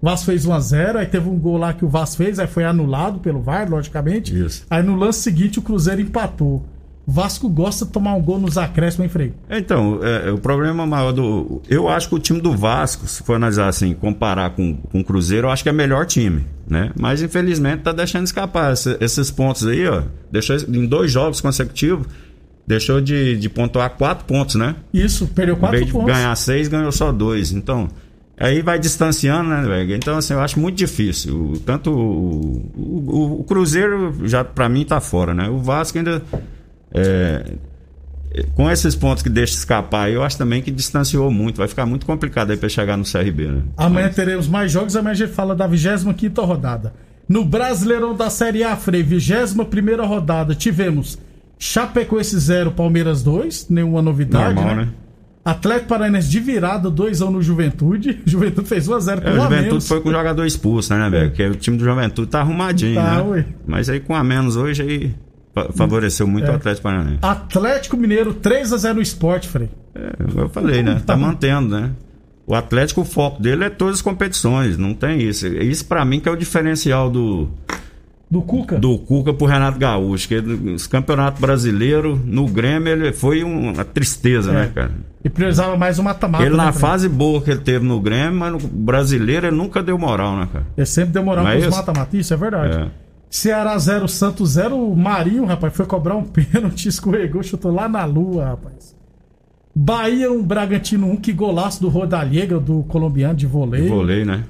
o 0.01 0.05
Vasco 0.07 0.27
fez 0.27 0.45
1x0, 0.45 0.97
aí 0.99 1.07
teve 1.07 1.29
um 1.29 1.39
gol 1.39 1.59
lá 1.59 1.73
que 1.73 1.85
o 1.85 1.89
Vasco 1.89 2.17
fez, 2.17 2.39
aí 2.41 2.47
foi 2.49 2.65
anulado 2.65 3.21
pelo 3.21 3.41
VAR, 3.41 3.71
logicamente. 3.71 4.37
Isso. 4.37 4.67
Aí 4.69 4.83
no 4.83 4.97
lance 4.97 5.21
seguinte 5.21 5.59
o 5.59 5.63
Cruzeiro 5.63 6.01
empatou. 6.01 6.65
Vasco 7.07 7.49
gosta 7.49 7.85
de 7.85 7.91
tomar 7.91 8.15
um 8.15 8.23
gol 8.23 8.39
nos 8.39 8.57
acréscimos, 8.57 9.05
hein, 9.05 9.09
Frei? 9.09 9.33
Então, 9.51 9.99
é, 10.03 10.31
o 10.31 10.39
problema 10.39 10.87
maior 10.87 11.13
do. 11.13 11.61
Eu 11.69 11.89
acho 11.89 12.09
que 12.09 12.15
o 12.15 12.19
time 12.19 12.41
do 12.41 12.53
Vasco, 12.57 13.07
se 13.09 13.23
for 13.25 13.35
analisar 13.35 13.67
assim, 13.69 13.93
comparar 13.93 14.51
com, 14.51 14.75
com 14.77 15.01
o 15.01 15.05
Cruzeiro, 15.05 15.49
eu 15.49 15.51
acho 15.51 15.63
que 15.65 15.69
é 15.69 15.73
melhor 15.73 16.07
time, 16.07 16.47
né? 16.69 16.93
Mas 16.99 17.21
infelizmente 17.21 17.81
tá 17.83 17.91
deixando 17.93 18.25
escapar 18.25 18.73
esse- 18.73 18.97
esses 19.01 19.31
pontos 19.31 19.67
aí, 19.67 19.87
ó. 19.89 20.03
Deixou 20.31 20.55
em 20.57 20.87
dois 20.87 21.11
jogos 21.11 21.41
consecutivos, 21.41 22.07
deixou 22.67 23.01
de, 23.01 23.37
de 23.37 23.49
pontuar 23.49 23.91
quatro 23.91 24.25
pontos, 24.25 24.55
né? 24.55 24.77
Isso, 24.95 25.27
perdeu 25.27 25.57
Em 25.57 25.59
4 25.59 25.77
vez 25.77 25.87
de 25.87 25.93
pontos. 25.93 26.15
ganhar 26.15 26.35
seis, 26.37 26.69
ganhou 26.69 26.93
só 26.93 27.11
dois. 27.11 27.51
Então, 27.51 27.89
aí 28.39 28.63
vai 28.63 28.79
distanciando, 28.79 29.51
né, 29.51 29.63
velho? 29.63 29.97
Então, 29.97 30.17
assim, 30.19 30.35
eu 30.35 30.41
acho 30.41 30.61
muito 30.61 30.77
difícil. 30.77 31.55
Tanto 31.67 31.91
o, 31.91 32.71
o, 32.77 33.41
o 33.41 33.45
Cruzeiro, 33.45 34.15
já 34.23 34.45
pra 34.45 34.69
mim, 34.69 34.85
tá 34.85 35.01
fora, 35.01 35.35
né? 35.35 35.49
O 35.49 35.59
Vasco 35.59 35.99
ainda. 35.99 36.23
É, 36.95 37.45
com 38.55 38.71
esses 38.71 38.95
pontos 38.95 39.23
que 39.23 39.29
deixa 39.29 39.55
escapar, 39.55 40.11
eu 40.11 40.23
acho 40.23 40.39
também 40.39 40.63
que 40.63 40.71
distanciou 40.71 41.31
muito. 41.31 41.59
Vai 41.59 41.69
ficar 41.69 41.85
muito 41.87 42.07
complicado 42.07 42.51
aí 42.51 42.57
pra 42.57 42.69
chegar 42.69 42.97
no 42.97 43.05
CRB, 43.05 43.49
né? 43.49 43.63
Amanhã 43.77 44.09
teremos 44.09 44.49
mais 44.49 44.73
jogos, 44.73 44.97
amanhã 44.97 45.13
a 45.13 45.17
gente 45.17 45.33
fala 45.33 45.55
da 45.55 45.67
25 45.67 46.43
rodada. 46.43 46.95
No 47.29 47.45
Brasileirão 47.45 48.15
da 48.15 48.31
Série 48.31 48.65
A, 48.65 48.77
Frei, 48.77 49.03
21 49.03 50.07
rodada, 50.07 50.55
tivemos 50.55 51.19
Chapecoense 51.59 52.39
0, 52.39 52.73
Palmeiras 52.73 53.23
2, 53.23 53.69
nenhuma 53.71 54.03
novidade. 54.03 54.55
Normal, 54.55 54.77
né? 54.77 54.83
né? 54.85 54.89
Atlético 55.45 55.89
Paranaense 55.89 56.29
de 56.29 56.41
virada, 56.41 56.89
2 56.91 57.21
no 57.21 57.43
Juventude. 57.43 58.21
Juventude 58.27 58.69
fez 58.69 58.89
1x0 58.89 59.21
com 59.23 59.29
É, 59.29 59.33
o 59.33 59.35
Juventude 59.35 59.63
menos. 59.69 59.89
foi 59.89 60.01
com 60.01 60.09
o 60.09 60.13
jogador 60.13 60.45
expulso, 60.47 60.95
né, 60.95 61.11
velho? 61.11 61.31
Porque 61.31 61.47
o 61.47 61.55
time 61.55 61.77
do 61.77 61.85
Juventude 61.85 62.29
tá 62.29 62.41
arrumadinho, 62.41 62.95
Tá, 62.95 63.17
né? 63.17 63.23
ué. 63.23 63.45
Mas 63.67 63.89
aí 63.89 63.99
com 64.01 64.15
a 64.15 64.23
menos 64.23 64.57
hoje 64.57 64.83
aí 64.83 65.15
favoreceu 65.75 66.27
muito 66.27 66.47
É. 66.49 66.53
o 66.53 66.55
Atlético 66.57 66.83
Paranaense. 66.85 67.19
Atlético 67.23 67.97
Mineiro 67.97 68.35
3x0 68.35 68.95
no 68.95 69.03
esporte, 69.03 69.49
Frei. 69.49 69.69
É, 69.95 70.13
eu 70.37 70.49
falei, 70.49 70.83
né? 70.83 71.03
Tá 71.05 71.17
mantendo, 71.17 71.79
né? 71.79 71.91
O 72.47 72.55
Atlético, 72.55 73.03
o 73.03 73.05
foco 73.05 73.41
dele 73.41 73.65
é 73.65 73.71
todas 73.71 73.97
as 73.97 74.03
competições, 74.03 74.77
não 74.77 74.95
tem 74.95 75.21
isso. 75.23 75.47
Isso 75.47 75.85
pra 75.85 76.05
mim 76.05 76.19
que 76.21 76.29
é 76.29 76.33
o 76.33 76.37
diferencial 76.37 77.09
do, 77.11 77.49
Do 78.31 78.43
Cuca. 78.43 78.79
do 78.79 78.99
Cuca 78.99 79.33
pro 79.33 79.47
Renato 79.47 79.79
Gaúcho, 79.79 80.27
que 80.27 80.35
os 80.37 80.87
campeonatos 80.87 81.41
brasileiros, 81.41 82.19
no 82.25 82.47
Grêmio, 82.49 82.89
ele 82.93 83.13
foi 83.13 83.45
um- 83.45 83.73
uma 83.75 83.85
tristeza, 83.85 84.51
É. 84.51 84.55
né, 84.55 84.71
cara? 84.75 84.91
E 85.25 85.29
priorizava 85.31 85.77
mais 85.77 85.99
o 86.01 86.03
mata-mata. 86.03 86.43
Ele 86.45 86.57
né, 86.57 86.65
na 86.65 86.73
fase 86.73 87.09
boa 87.09 87.41
que 87.41 87.51
ele 87.51 87.61
teve 87.61 87.85
no 87.87 88.01
Grêmio, 88.01 88.41
mas 88.41 88.53
no 88.53 88.59
brasileiro 88.59 89.47
ele 89.47 89.57
nunca 89.57 89.81
deu 89.83 89.97
moral, 89.97 90.37
né, 90.37 90.49
cara? 90.53 90.67
Ele 90.77 90.87
sempre 90.87 91.13
demorava 91.13 91.47
Não 91.47 91.53
é 91.53 91.61
com 91.61 91.61
os 91.61 91.69
isso? 91.69 91.77
mata-mata, 91.77 92.17
isso 92.17 92.35
é 92.35 92.37
verdade. 92.37 92.77
É. 92.79 93.02
Ceará 93.33 93.79
0, 93.79 94.07
Santos 94.09 94.51
0. 94.51 94.77
O 94.77 94.95
Marinho, 94.95 95.47
rapaz, 95.47 95.75
foi 95.75 95.87
cobrar 95.87 96.15
um 96.15 96.23
pênalti, 96.29 96.87
escorregou, 96.87 97.43
chutou 97.43 97.73
lá 97.73 97.89
na 97.89 98.05
lua, 98.05 98.45
rapaz. 98.45 98.95
Bahia 99.75 100.31
1, 100.31 100.43
Bragantino 100.43 101.11
1, 101.13 101.17
que 101.17 101.33
golaço 101.33 101.81
do 101.81 101.89
Rodallega, 101.89 102.61
do 102.61 102.83
colombiano 102.83 103.35
de 103.35 103.47
vôlei. 103.47 103.89
Vôlei, 103.89 104.27
né? 104.27 104.45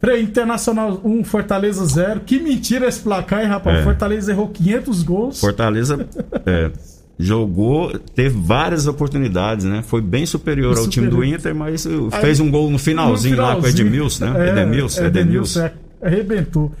Frei, 0.00 0.22
Internacional 0.22 0.98
1, 1.04 1.24
Fortaleza 1.24 1.84
0. 1.84 2.20
Que 2.20 2.40
mentira 2.40 2.88
esse 2.88 3.00
placar, 3.00 3.42
hein, 3.42 3.48
rapaz? 3.48 3.80
É. 3.80 3.82
Fortaleza 3.82 4.32
errou 4.32 4.48
500 4.48 5.02
gols. 5.02 5.38
Fortaleza 5.38 6.08
é, 6.46 6.70
jogou, 7.18 7.98
teve 8.14 8.40
várias 8.40 8.86
oportunidades, 8.86 9.66
né? 9.66 9.82
Foi 9.82 10.00
bem 10.00 10.24
superior 10.24 10.78
ao 10.78 10.88
time 10.88 11.06
do. 11.06 11.22
Inter, 11.22 11.54
mas 11.54 11.84
uh, 11.84 12.10
fez 12.22 12.40
um 12.40 12.50
gol 12.50 12.70
no 12.70 12.78
finalzinho, 12.78 13.36
lá 13.36 13.56
com 13.56 13.62
o 13.62 13.68
Edmilson, 13.68 14.24
né? 14.24 14.48
É, 14.48 14.50
Edemilson, 14.52 15.04
Edemilson. 15.04 15.60
é, 15.60 15.72
arrebentou. 16.00 16.72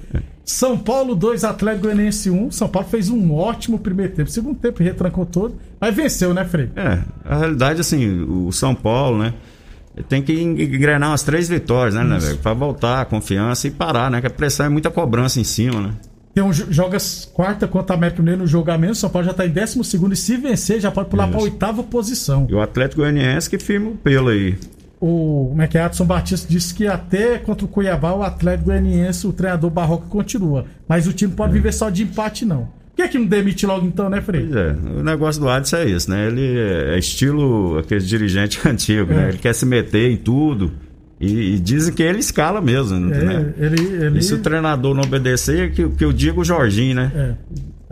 São 0.44 0.76
Paulo 0.76 1.14
2, 1.14 1.44
Atlético 1.44 1.84
Goianiense 1.84 2.30
1. 2.30 2.50
São 2.50 2.68
Paulo 2.68 2.88
fez 2.88 3.08
um 3.08 3.32
ótimo 3.32 3.78
primeiro 3.78 4.12
tempo. 4.12 4.30
Segundo 4.30 4.56
tempo 4.56 4.82
retrancou 4.82 5.24
todo, 5.24 5.56
mas 5.80 5.94
venceu, 5.94 6.34
né, 6.34 6.44
Frei? 6.44 6.70
É, 6.74 6.98
a 7.24 7.38
realidade, 7.38 7.80
assim, 7.80 8.22
o 8.22 8.50
São 8.52 8.74
Paulo, 8.74 9.18
né? 9.18 9.34
Tem 10.08 10.22
que 10.22 10.32
engrenar 10.32 11.10
umas 11.10 11.22
três 11.22 11.48
vitórias, 11.48 11.94
né, 11.94 12.02
né, 12.02 12.18
velho? 12.18 12.38
Pra 12.38 12.54
voltar 12.54 13.02
a 13.02 13.04
confiança 13.04 13.68
e 13.68 13.70
parar, 13.70 14.10
né? 14.10 14.20
Que 14.20 14.26
a 14.26 14.30
pressão 14.30 14.66
é 14.66 14.68
muita 14.68 14.90
cobrança 14.90 15.38
em 15.38 15.44
cima, 15.44 15.80
né? 15.80 15.92
Tem 16.34 16.42
um, 16.42 16.50
joga 16.50 16.96
quarta 17.34 17.68
contra 17.68 17.94
a 17.94 17.98
América 17.98 18.22
Mineiro 18.22 18.40
no 18.40 18.46
jogamento. 18.46 18.94
São 18.94 19.10
Paulo 19.10 19.26
já 19.26 19.34
tá 19.34 19.44
em 19.44 19.50
décimo 19.50 19.84
segundo 19.84 20.14
e 20.14 20.16
se 20.16 20.36
vencer 20.38 20.80
já 20.80 20.90
pode 20.90 21.10
pular 21.10 21.28
pra 21.28 21.38
oitava 21.38 21.82
posição. 21.82 22.46
E 22.48 22.54
o 22.54 22.60
Atlético 22.60 23.02
Goianiense 23.02 23.50
que 23.50 23.58
firma 23.58 23.90
o 23.90 23.96
pelo 23.96 24.30
aí. 24.30 24.56
O 25.04 25.46
como 25.50 25.62
é 25.62 25.66
que 25.66 25.76
é? 25.76 25.82
Adson 25.82 26.04
Batista 26.04 26.46
disse 26.48 26.72
que 26.72 26.86
até 26.86 27.36
contra 27.38 27.64
o 27.64 27.68
Cuiabá 27.68 28.12
o 28.14 28.22
Atlético 28.22 28.66
Goianiense, 28.66 29.26
o 29.26 29.32
treinador 29.32 29.68
Barroca 29.68 30.06
continua. 30.08 30.64
Mas 30.86 31.08
o 31.08 31.12
time 31.12 31.32
É. 31.32 31.36
pode 31.36 31.52
viver 31.52 31.72
só 31.72 31.90
de 31.90 32.04
empate, 32.04 32.44
não. 32.44 32.68
Por 32.94 32.96
que, 33.04 33.08
que 33.08 33.18
não 33.18 33.26
demite 33.26 33.66
logo 33.66 33.84
então, 33.84 34.08
né, 34.08 34.20
Frei? 34.20 34.42
Pois 34.44 34.54
é, 34.54 34.76
o 35.00 35.02
negócio 35.02 35.40
do 35.40 35.48
Adson 35.48 35.76
é 35.78 35.86
isso, 35.88 36.08
né? 36.08 36.28
Ele 36.28 36.56
é 36.56 36.98
estilo 36.98 37.78
aquele 37.78 38.00
dirigente 38.04 38.60
antigo, 38.68 39.10
É. 39.12 39.16
né? 39.16 39.28
Ele 39.30 39.38
quer 39.38 39.54
se 39.54 39.66
meter 39.66 40.08
em 40.12 40.16
tudo. 40.16 40.70
E, 41.20 41.54
e 41.54 41.58
dizem 41.58 41.92
que 41.94 42.02
ele 42.02 42.18
escala 42.18 42.60
mesmo, 42.60 42.98
né? 43.00 43.52
É, 43.58 43.64
ele. 43.64 43.80
ele 43.80 44.18
E 44.18 44.22
se 44.22 44.34
o 44.34 44.38
treinador 44.38 44.94
não 44.94 45.02
obedecer, 45.02 45.72
que, 45.72 45.88
que 45.88 46.04
eu 46.04 46.12
digo 46.12 46.40
o 46.42 46.44
Jorginho, 46.44 46.94
né? 46.96 47.12
é. 47.14 47.34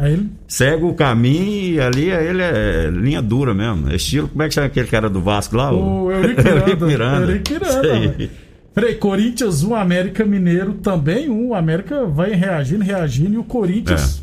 Aí 0.01 0.15
ele. 0.15 0.31
Segue 0.49 0.85
o 0.85 0.95
caminho 0.95 1.75
e 1.75 1.81
ali 1.81 2.11
ele 2.11 2.41
é 2.41 2.91
linha 2.91 3.21
dura 3.21 3.53
mesmo. 3.53 3.91
É 3.91 3.97
Estilo, 3.97 4.29
como 4.29 4.43
é 4.43 4.49
que 4.49 4.55
chama 4.55 4.67
aquele 4.67 4.89
cara 4.89 5.11
do 5.11 5.21
Vasco 5.21 5.55
lá? 5.55 5.71
O 5.71 6.11
Eurico 6.11 6.43
Miranda. 6.43 6.87
Miranda. 6.87 7.33
Eurico 7.33 7.53
Miranda, 7.53 8.99
Corinthians 8.99 9.63
1, 9.63 9.75
América 9.75 10.25
Mineiro 10.25 10.73
também 10.75 11.29
1. 11.29 11.49
O 11.49 11.55
América 11.55 12.07
vai 12.07 12.31
reagindo, 12.31 12.83
reagindo. 12.83 13.35
E 13.35 13.39
o 13.39 13.45
Corinthians. 13.45 14.23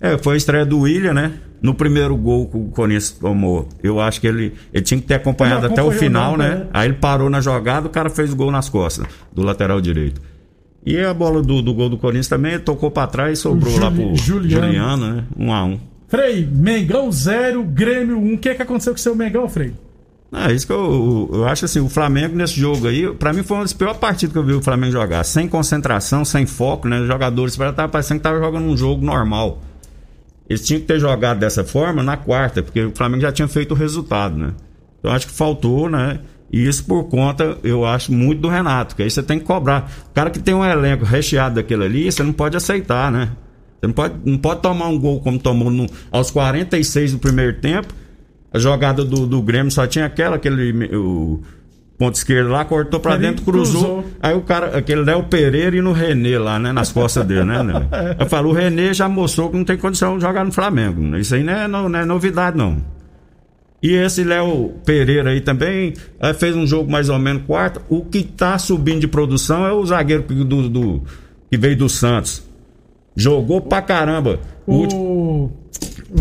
É, 0.00 0.16
foi 0.16 0.34
a 0.34 0.36
estreia 0.36 0.64
do 0.64 0.80
William, 0.80 1.12
né? 1.12 1.32
No 1.60 1.74
primeiro 1.74 2.16
gol 2.16 2.46
que 2.46 2.56
o 2.56 2.66
Corinthians 2.66 3.10
tomou, 3.10 3.68
eu 3.82 4.00
acho 4.00 4.20
que 4.20 4.26
ele, 4.26 4.54
ele 4.72 4.82
tinha 4.82 4.98
que 4.98 5.06
ter 5.06 5.14
acompanhado 5.14 5.66
até 5.66 5.82
o 5.82 5.90
final, 5.90 6.30
não, 6.30 6.38
né? 6.38 6.54
né? 6.54 6.66
Aí 6.72 6.88
ele 6.88 6.96
parou 6.96 7.28
na 7.28 7.40
jogada, 7.40 7.86
o 7.86 7.90
cara 7.90 8.08
fez 8.08 8.32
o 8.32 8.36
gol 8.36 8.50
nas 8.50 8.68
costas 8.70 9.06
do 9.30 9.42
lateral 9.42 9.78
direito. 9.78 10.22
E 10.84 10.98
a 10.98 11.12
bola 11.12 11.42
do, 11.42 11.60
do 11.60 11.74
gol 11.74 11.88
do 11.88 11.98
Corinthians 11.98 12.28
também 12.28 12.58
tocou 12.58 12.90
pra 12.90 13.06
trás 13.06 13.38
e 13.38 13.42
sobrou 13.42 13.72
O 13.74 13.78
lá 13.80 13.90
Juli- 13.90 14.06
pro 14.06 14.16
Juliano. 14.16 14.66
Juliano, 14.66 15.06
né? 15.14 15.24
Um 15.38 15.52
a 15.52 15.64
um. 15.64 15.78
Frei, 16.08 16.48
Mengão 16.50 17.12
0, 17.12 17.62
Grêmio 17.64 18.18
1. 18.18 18.34
O 18.34 18.38
que, 18.38 18.54
que 18.54 18.62
aconteceu 18.62 18.92
com 18.92 18.98
o 18.98 19.00
seu 19.02 19.14
Mengão, 19.14 19.48
Frei? 19.48 19.72
Ah, 20.32 20.50
isso 20.52 20.66
que 20.66 20.72
eu, 20.72 21.28
eu 21.32 21.44
acho 21.46 21.64
assim, 21.64 21.80
o 21.80 21.88
Flamengo 21.88 22.36
nesse 22.36 22.54
jogo 22.58 22.86
aí, 22.86 23.12
pra 23.14 23.32
mim 23.32 23.42
foi 23.42 23.56
uma 23.58 23.64
das 23.64 23.72
piores 23.72 23.96
partidas 23.98 24.32
que 24.32 24.38
eu 24.38 24.44
vi 24.44 24.52
o 24.54 24.62
Flamengo 24.62 24.92
jogar. 24.92 25.22
Sem 25.24 25.48
concentração, 25.48 26.24
sem 26.24 26.46
foco, 26.46 26.88
né? 26.88 27.00
Os 27.00 27.06
jogadores 27.06 27.56
tava 27.56 27.88
parecendo 27.88 28.20
que 28.20 28.24
tava 28.24 28.38
jogando 28.38 28.64
um 28.64 28.76
jogo 28.76 29.04
normal. 29.04 29.60
Eles 30.48 30.64
tinham 30.64 30.80
que 30.80 30.86
ter 30.86 30.98
jogado 30.98 31.38
dessa 31.38 31.62
forma 31.64 32.02
na 32.02 32.16
quarta, 32.16 32.62
porque 32.62 32.84
o 32.84 32.92
Flamengo 32.94 33.22
já 33.22 33.30
tinha 33.32 33.46
feito 33.48 33.72
o 33.72 33.76
resultado, 33.76 34.36
né? 34.36 34.52
Então 34.98 35.12
acho 35.12 35.26
que 35.26 35.32
faltou, 35.32 35.88
né? 35.90 36.20
E 36.52 36.66
isso 36.66 36.84
por 36.84 37.04
conta, 37.04 37.58
eu 37.62 37.84
acho, 37.84 38.12
muito 38.12 38.40
do 38.40 38.48
Renato, 38.48 38.96
que 38.96 39.02
aí 39.02 39.10
você 39.10 39.22
tem 39.22 39.38
que 39.38 39.44
cobrar. 39.44 39.88
O 40.10 40.14
cara 40.14 40.30
que 40.30 40.38
tem 40.40 40.52
um 40.54 40.64
elenco 40.64 41.04
recheado 41.04 41.54
daquele 41.56 41.84
ali, 41.84 42.10
você 42.10 42.22
não 42.24 42.32
pode 42.32 42.56
aceitar, 42.56 43.10
né? 43.12 43.30
Você 43.80 43.86
não 43.86 43.94
pode, 43.94 44.14
não 44.24 44.36
pode 44.36 44.60
tomar 44.60 44.88
um 44.88 44.98
gol 44.98 45.20
como 45.20 45.38
tomou 45.38 45.70
no- 45.70 45.86
aos 46.10 46.30
46 46.30 47.12
do 47.12 47.18
primeiro 47.18 47.54
tempo. 47.60 47.94
A 48.52 48.58
jogada 48.58 49.04
do, 49.04 49.26
do 49.28 49.40
Grêmio 49.40 49.70
só 49.70 49.86
tinha 49.86 50.04
aquela, 50.06 50.34
aquele 50.36 50.72
o 50.96 51.40
ponto 51.96 52.16
esquerdo 52.16 52.48
lá, 52.50 52.64
cortou 52.64 52.98
pra 52.98 53.12
Ali 53.12 53.22
dentro, 53.28 53.44
cruzou. 53.44 53.80
cruzou. 53.82 54.04
Aí 54.20 54.34
o 54.34 54.40
cara, 54.40 54.76
aquele 54.76 55.02
Léo 55.02 55.22
Pereira 55.24 55.76
e 55.76 55.80
no 55.80 55.92
Renê 55.92 56.36
lá, 56.36 56.58
né? 56.58 56.72
Nas 56.72 56.90
costas 56.90 57.24
dele, 57.24 57.44
né? 57.44 57.62
né? 57.62 57.86
Eu 58.18 58.26
falo, 58.26 58.48
o 58.50 58.52
Renê 58.52 58.92
já 58.92 59.08
mostrou 59.08 59.50
que 59.50 59.56
não 59.56 59.64
tem 59.64 59.76
condição 59.76 60.16
de 60.16 60.22
jogar 60.24 60.44
no 60.44 60.50
Flamengo. 60.50 61.16
Isso 61.16 61.34
aí 61.34 61.44
não 61.44 61.52
é, 61.52 61.68
no- 61.68 61.88
não 61.88 61.98
é 62.00 62.04
novidade, 62.04 62.56
não. 62.58 62.78
E 63.82 63.94
esse 63.94 64.22
Léo 64.24 64.74
Pereira 64.84 65.30
aí 65.30 65.40
também 65.40 65.94
eh, 66.20 66.34
fez 66.34 66.54
um 66.54 66.66
jogo 66.66 66.90
mais 66.90 67.08
ou 67.08 67.18
menos 67.18 67.42
quarto. 67.46 67.80
O 67.88 68.04
que 68.04 68.22
tá 68.22 68.58
subindo 68.58 69.00
de 69.00 69.08
produção 69.08 69.66
é 69.66 69.72
o 69.72 69.84
zagueiro 69.86 70.22
que- 70.24 70.34
do, 70.44 70.68
do- 70.68 71.02
que 71.50 71.56
veio 71.56 71.76
do 71.76 71.88
Santos. 71.88 72.42
Jogou 73.16 73.60
pra 73.60 73.80
caramba. 73.82 74.38
O 74.66 74.84
O. 74.94 75.52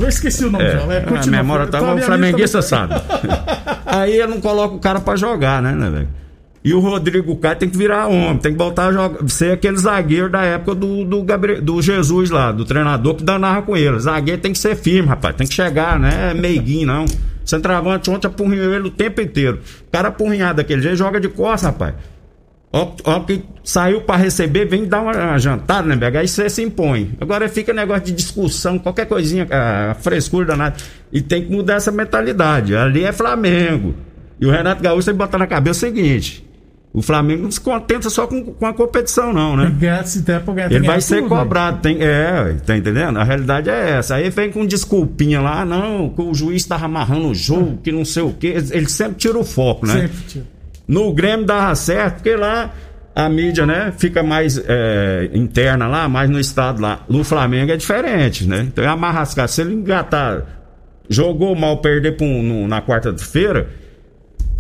Eu 0.02 0.08
esqueci 0.08 0.46
o 0.46 0.52
nome 0.52 0.64
é, 0.64 0.72
já. 0.72 0.94
É, 0.94 1.06
a 1.20 1.26
memória 1.28 1.68
tá, 1.68 1.80
o 1.94 1.98
flamenguista 2.00 2.62
sabe. 2.62 2.94
Aí 3.86 4.14
ele 4.14 4.28
não 4.28 4.40
coloca 4.40 4.76
o 4.76 4.80
cara 4.80 5.00
pra 5.02 5.16
jogar, 5.16 5.62
né, 5.62 5.74
né, 5.74 5.90
velho? 5.90 6.08
E 6.64 6.74
o 6.74 6.80
Rodrigo 6.80 7.36
Caio 7.38 7.56
tem 7.56 7.70
que 7.70 7.78
virar 7.78 8.08
homem, 8.08 8.38
tem 8.38 8.52
que 8.52 8.58
voltar 8.58 8.88
a 8.88 8.92
jogar, 8.92 9.30
ser 9.30 9.54
aquele 9.54 9.78
zagueiro 9.78 10.30
da 10.30 10.44
época 10.44 10.76
do, 10.76 11.06
do, 11.06 11.24
Gabriel, 11.24 11.62
do 11.62 11.82
Jesus 11.82 12.30
lá, 12.30 12.52
do 12.52 12.66
treinador 12.66 13.16
que 13.16 13.24
danava 13.24 13.62
com 13.62 13.78
ele. 13.78 13.98
Zagueiro 14.00 14.42
tem 14.42 14.52
que 14.52 14.60
ser 14.60 14.76
firme, 14.76 15.08
rapaz, 15.08 15.36
tem 15.36 15.48
que 15.48 15.54
chegar, 15.54 15.98
né? 15.98 16.32
É 16.32 16.34
meiguinho, 16.34 16.88
não. 16.88 17.06
Centroavante 17.46 18.10
ontem 18.10 18.28
apurrinhou 18.28 18.74
ele 18.74 18.88
o 18.88 18.92
tempo 18.92 19.22
inteiro. 19.22 19.60
O 19.88 19.92
cara 19.92 20.10
apurrinhado 20.10 20.58
daquele 20.58 20.82
jeito 20.82 20.98
joga 20.98 21.20
de 21.20 21.30
costas, 21.30 21.72
rapaz. 21.72 21.96
Ó, 22.72 22.94
ó 23.06 23.20
que 23.22 23.44
saiu 23.64 24.02
pra 24.02 24.18
receber, 24.18 24.66
vem 24.66 24.86
dar 24.86 25.02
uma, 25.02 25.12
uma 25.12 25.40
jantada, 25.40 25.88
né, 25.88 25.96
Bega? 25.96 26.20
Aí 26.20 26.28
você 26.28 26.50
se 26.50 26.62
impõe. 26.62 27.12
Agora 27.20 27.48
fica 27.50 27.74
negócio 27.74 28.04
de 28.04 28.12
discussão, 28.12 28.78
qualquer 28.78 29.08
coisinha, 29.08 29.48
ah, 29.50 29.96
frescura 30.00 30.46
danada. 30.46 30.76
E 31.12 31.22
tem 31.22 31.46
que 31.46 31.52
mudar 31.52 31.76
essa 31.76 31.92
mentalidade. 31.92 32.76
Ali 32.76 33.04
é 33.04 33.12
Flamengo. 33.12 33.96
E 34.40 34.46
o 34.46 34.52
Renato 34.52 34.84
Gaúcho 34.84 35.06
tem 35.06 35.14
que 35.14 35.18
botar 35.18 35.38
na 35.38 35.48
cabeça 35.48 35.88
o 35.88 35.90
seguinte: 35.90 36.49
o 36.92 37.02
Flamengo 37.04 37.44
não 37.44 37.52
se 37.52 37.62
contenta 37.62 38.10
só 38.10 38.26
com, 38.26 38.44
com 38.46 38.66
a 38.66 38.74
competição, 38.74 39.32
não, 39.32 39.56
né? 39.56 39.66
Tempo, 40.70 40.78
Ele 40.80 40.88
vai 40.88 41.02
ser 41.02 41.18
tudo, 41.18 41.30
cobrado, 41.30 41.82
tem, 41.82 41.98
é, 42.02 42.56
tá 42.66 42.76
entendendo? 42.76 43.20
A 43.20 43.24
realidade 43.24 43.70
é 43.70 43.92
essa. 43.92 44.16
Aí 44.16 44.30
vem 44.32 44.52
com 44.52 44.66
desculpinha 44.66 45.40
lá, 45.40 45.64
não, 45.64 46.10
que 46.10 46.22
o 46.22 46.34
juiz 46.34 46.66
tava 46.66 46.86
amarrando 46.86 47.28
o 47.30 47.36
jogo, 47.36 47.78
que 47.84 47.92
não 47.92 48.04
sei 48.04 48.24
o 48.24 48.34
quê. 48.34 48.56
Ele 48.72 48.90
sempre 48.90 49.16
tira 49.18 49.38
o 49.38 49.44
foco, 49.44 49.86
né? 49.86 49.94
Sempre, 50.02 50.18
tio. 50.28 50.48
No 50.88 51.14
Grêmio 51.14 51.46
dava 51.46 51.76
certo, 51.76 52.16
porque 52.16 52.36
lá 52.36 52.74
a 53.16 53.30
mídia, 53.30 53.66
né, 53.66 53.94
fica 53.98 54.24
mais 54.24 54.58
é, 54.66 55.30
interna 55.34 55.88
lá, 55.88 56.08
mais 56.10 56.28
no 56.30 56.40
estado 56.40 56.82
lá. 56.82 57.04
No 57.08 57.24
Flamengo 57.24 57.72
é 57.72 57.78
diferente, 57.78 58.46
né? 58.48 58.62
Então 58.68 58.84
é 58.84 58.88
amarrascar. 58.88 59.48
Se 59.48 59.62
ele 59.62 59.74
engatar, 59.76 60.44
jogou 61.08 61.56
mal, 61.56 61.78
perder 61.78 62.16
um- 62.22 62.42
no- 62.42 62.68
na 62.68 62.82
quarta-feira, 62.82 63.68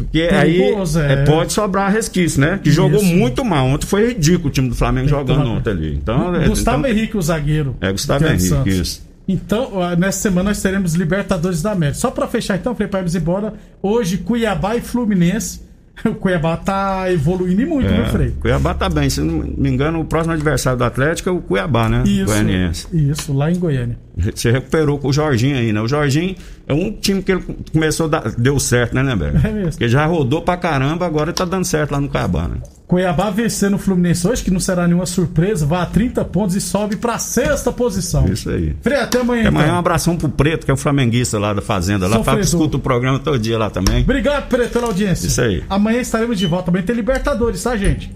porque 0.04 0.22
aí 0.32 0.58
Perigoso, 0.58 1.00
é. 1.00 1.14
é, 1.14 1.26
pode 1.26 1.54
sobrar 1.54 1.92
resquício, 1.92 2.40
né? 2.42 2.60
Que 2.64 2.72
jogou 2.72 3.02
Isso. 3.02 3.14
muito 3.16 3.44
mal. 3.46 3.66
Ontem 3.68 3.86
foi 3.88 4.08
ridículo 4.10 4.50
o 4.50 4.52
time 4.52 4.70
do 4.70 4.76
Flamengo 4.76 5.08
jogando 5.08 5.44
tomar- 5.44 5.58
ontem 5.58 5.70
ali. 5.72 5.94
Então, 5.96 6.36
é, 6.36 6.48
Gustavo 6.48 6.80
então, 6.80 6.90
Henrique, 6.92 7.18
o 7.18 7.22
zagueiro. 7.22 7.76
É, 7.82 7.92
Gustavo 7.92 8.26
Henrique, 8.26 8.42
Santos. 8.44 8.74
isso. 8.74 9.10
Então, 9.28 9.70
ó, 9.74 9.96
nessa 9.96 10.20
semana 10.22 10.50
nós 10.50 10.62
teremos 10.62 10.96
Libertadores 10.96 11.62
da 11.62 11.72
América. 11.74 12.00
Só 12.00 12.10
pra 12.10 12.28
fechar 12.28 12.56
então, 12.58 12.74
Frei, 12.76 12.88
pra 12.88 13.00
irmos 13.00 13.14
embora. 13.16 13.54
Hoje, 13.82 14.18
Cuiabá 14.18 14.76
e 14.76 14.82
Fluminense. 14.82 15.62
O 16.06 16.16
Cuiabá 16.16 16.56
tá 16.56 17.12
evoluindo 17.12 17.68
muito, 17.68 17.90
É, 17.90 18.06
Frei? 18.06 18.32
Cuiabá 18.40 18.74
tá 18.74 18.88
bem. 18.88 19.10
Se 19.10 19.20
não 19.20 19.44
me 19.58 19.70
engano, 19.70 20.00
o 20.00 20.06
próximo 20.06 20.34
adversário 20.34 20.80
do 20.80 20.86
Atlético 20.86 21.28
é 21.28 21.32
o 21.34 21.42
Cuiabá, 21.42 21.90
né? 21.90 22.04
Isso, 22.06 22.24
Goianiense. 22.24 22.88
isso, 22.94 23.34
lá 23.34 23.52
em 23.52 23.56
Goiânia. 23.60 23.98
Você 24.18 24.50
recuperou 24.50 24.98
com 24.98 25.10
o 25.10 25.14
Jorginho 25.14 25.58
aí, 25.58 25.74
né? 25.74 25.82
O 25.82 25.90
Jorginho 25.90 26.36
é 26.70 26.74
um 26.74 26.92
time 26.92 27.24
que 27.24 27.32
ele 27.32 27.44
começou 27.74 28.06
a 28.06 28.10
dar, 28.10 28.32
deu 28.38 28.60
certo, 28.60 28.94
né, 28.94 29.02
né, 29.02 29.16
Beto? 29.16 29.38
É 29.46 29.52
mesmo. 29.52 29.72
Porque 29.72 29.90
já 29.90 30.06
rodou 30.06 30.44
pra 30.44 30.56
caramba, 30.56 31.04
agora 31.04 31.34
tá 31.34 31.44
dando 31.44 31.66
certo 31.66 31.92
lá 31.92 32.00
no 32.00 32.08
Cuiabá, 32.08 32.48
né? 32.48 32.58
Cuiabá 32.86 33.32
vencendo 33.32 33.74
o 33.74 33.80
Fluminense 33.80 34.28
hoje, 34.28 34.44
que 34.44 34.52
não 34.52 34.60
será 34.60 34.86
nenhuma 34.86 35.08
surpresa, 35.08 35.66
vai 35.66 35.82
a 35.82 35.88
30 35.88 36.24
pontos 36.26 36.56
e 36.56 36.62
sobe 36.62 36.96
pra 36.96 37.18
sexta 37.18 37.72
posição. 37.72 38.28
Isso 38.32 38.52
aí. 38.52 38.76
Frei, 38.84 39.00
até 39.00 39.20
amanhã. 39.20 39.42
Até 39.42 39.48
amanhã 39.50 39.66
um 39.66 39.70
então. 39.70 39.80
abração 39.80 40.16
pro 40.16 40.30
Preto, 40.30 40.64
que 40.64 40.70
é 40.70 40.74
o 40.74 40.78
flamenguista 40.78 41.40
lá 41.40 41.54
da 41.54 41.62
Fazenda. 41.62 42.08
Lá 42.08 42.18
Sofredor. 42.18 42.42
escuta 42.42 42.78
o 42.78 42.80
programa 42.80 43.18
todo 43.18 43.40
dia 43.40 43.58
lá 43.58 43.72
também. 43.72 44.04
Obrigado, 44.04 44.48
Preto, 44.48 44.72
pela 44.72 44.88
audiência. 44.88 45.26
Isso 45.26 45.42
aí. 45.42 45.64
Amanhã 45.68 46.00
estaremos 46.00 46.38
de 46.38 46.46
volta. 46.46 46.70
Amanhã 46.70 46.86
tem 46.86 46.96
Libertadores, 46.96 47.64
tá, 47.64 47.76
gente? 47.76 48.16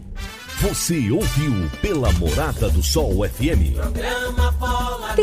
Você 0.61 1.11
ouviu 1.11 1.69
pela 1.81 2.11
Morada 2.13 2.69
do 2.69 2.81
Sol 2.83 3.27
FM. 3.27 3.73
Programa 3.75 4.51
Bola 4.59 5.13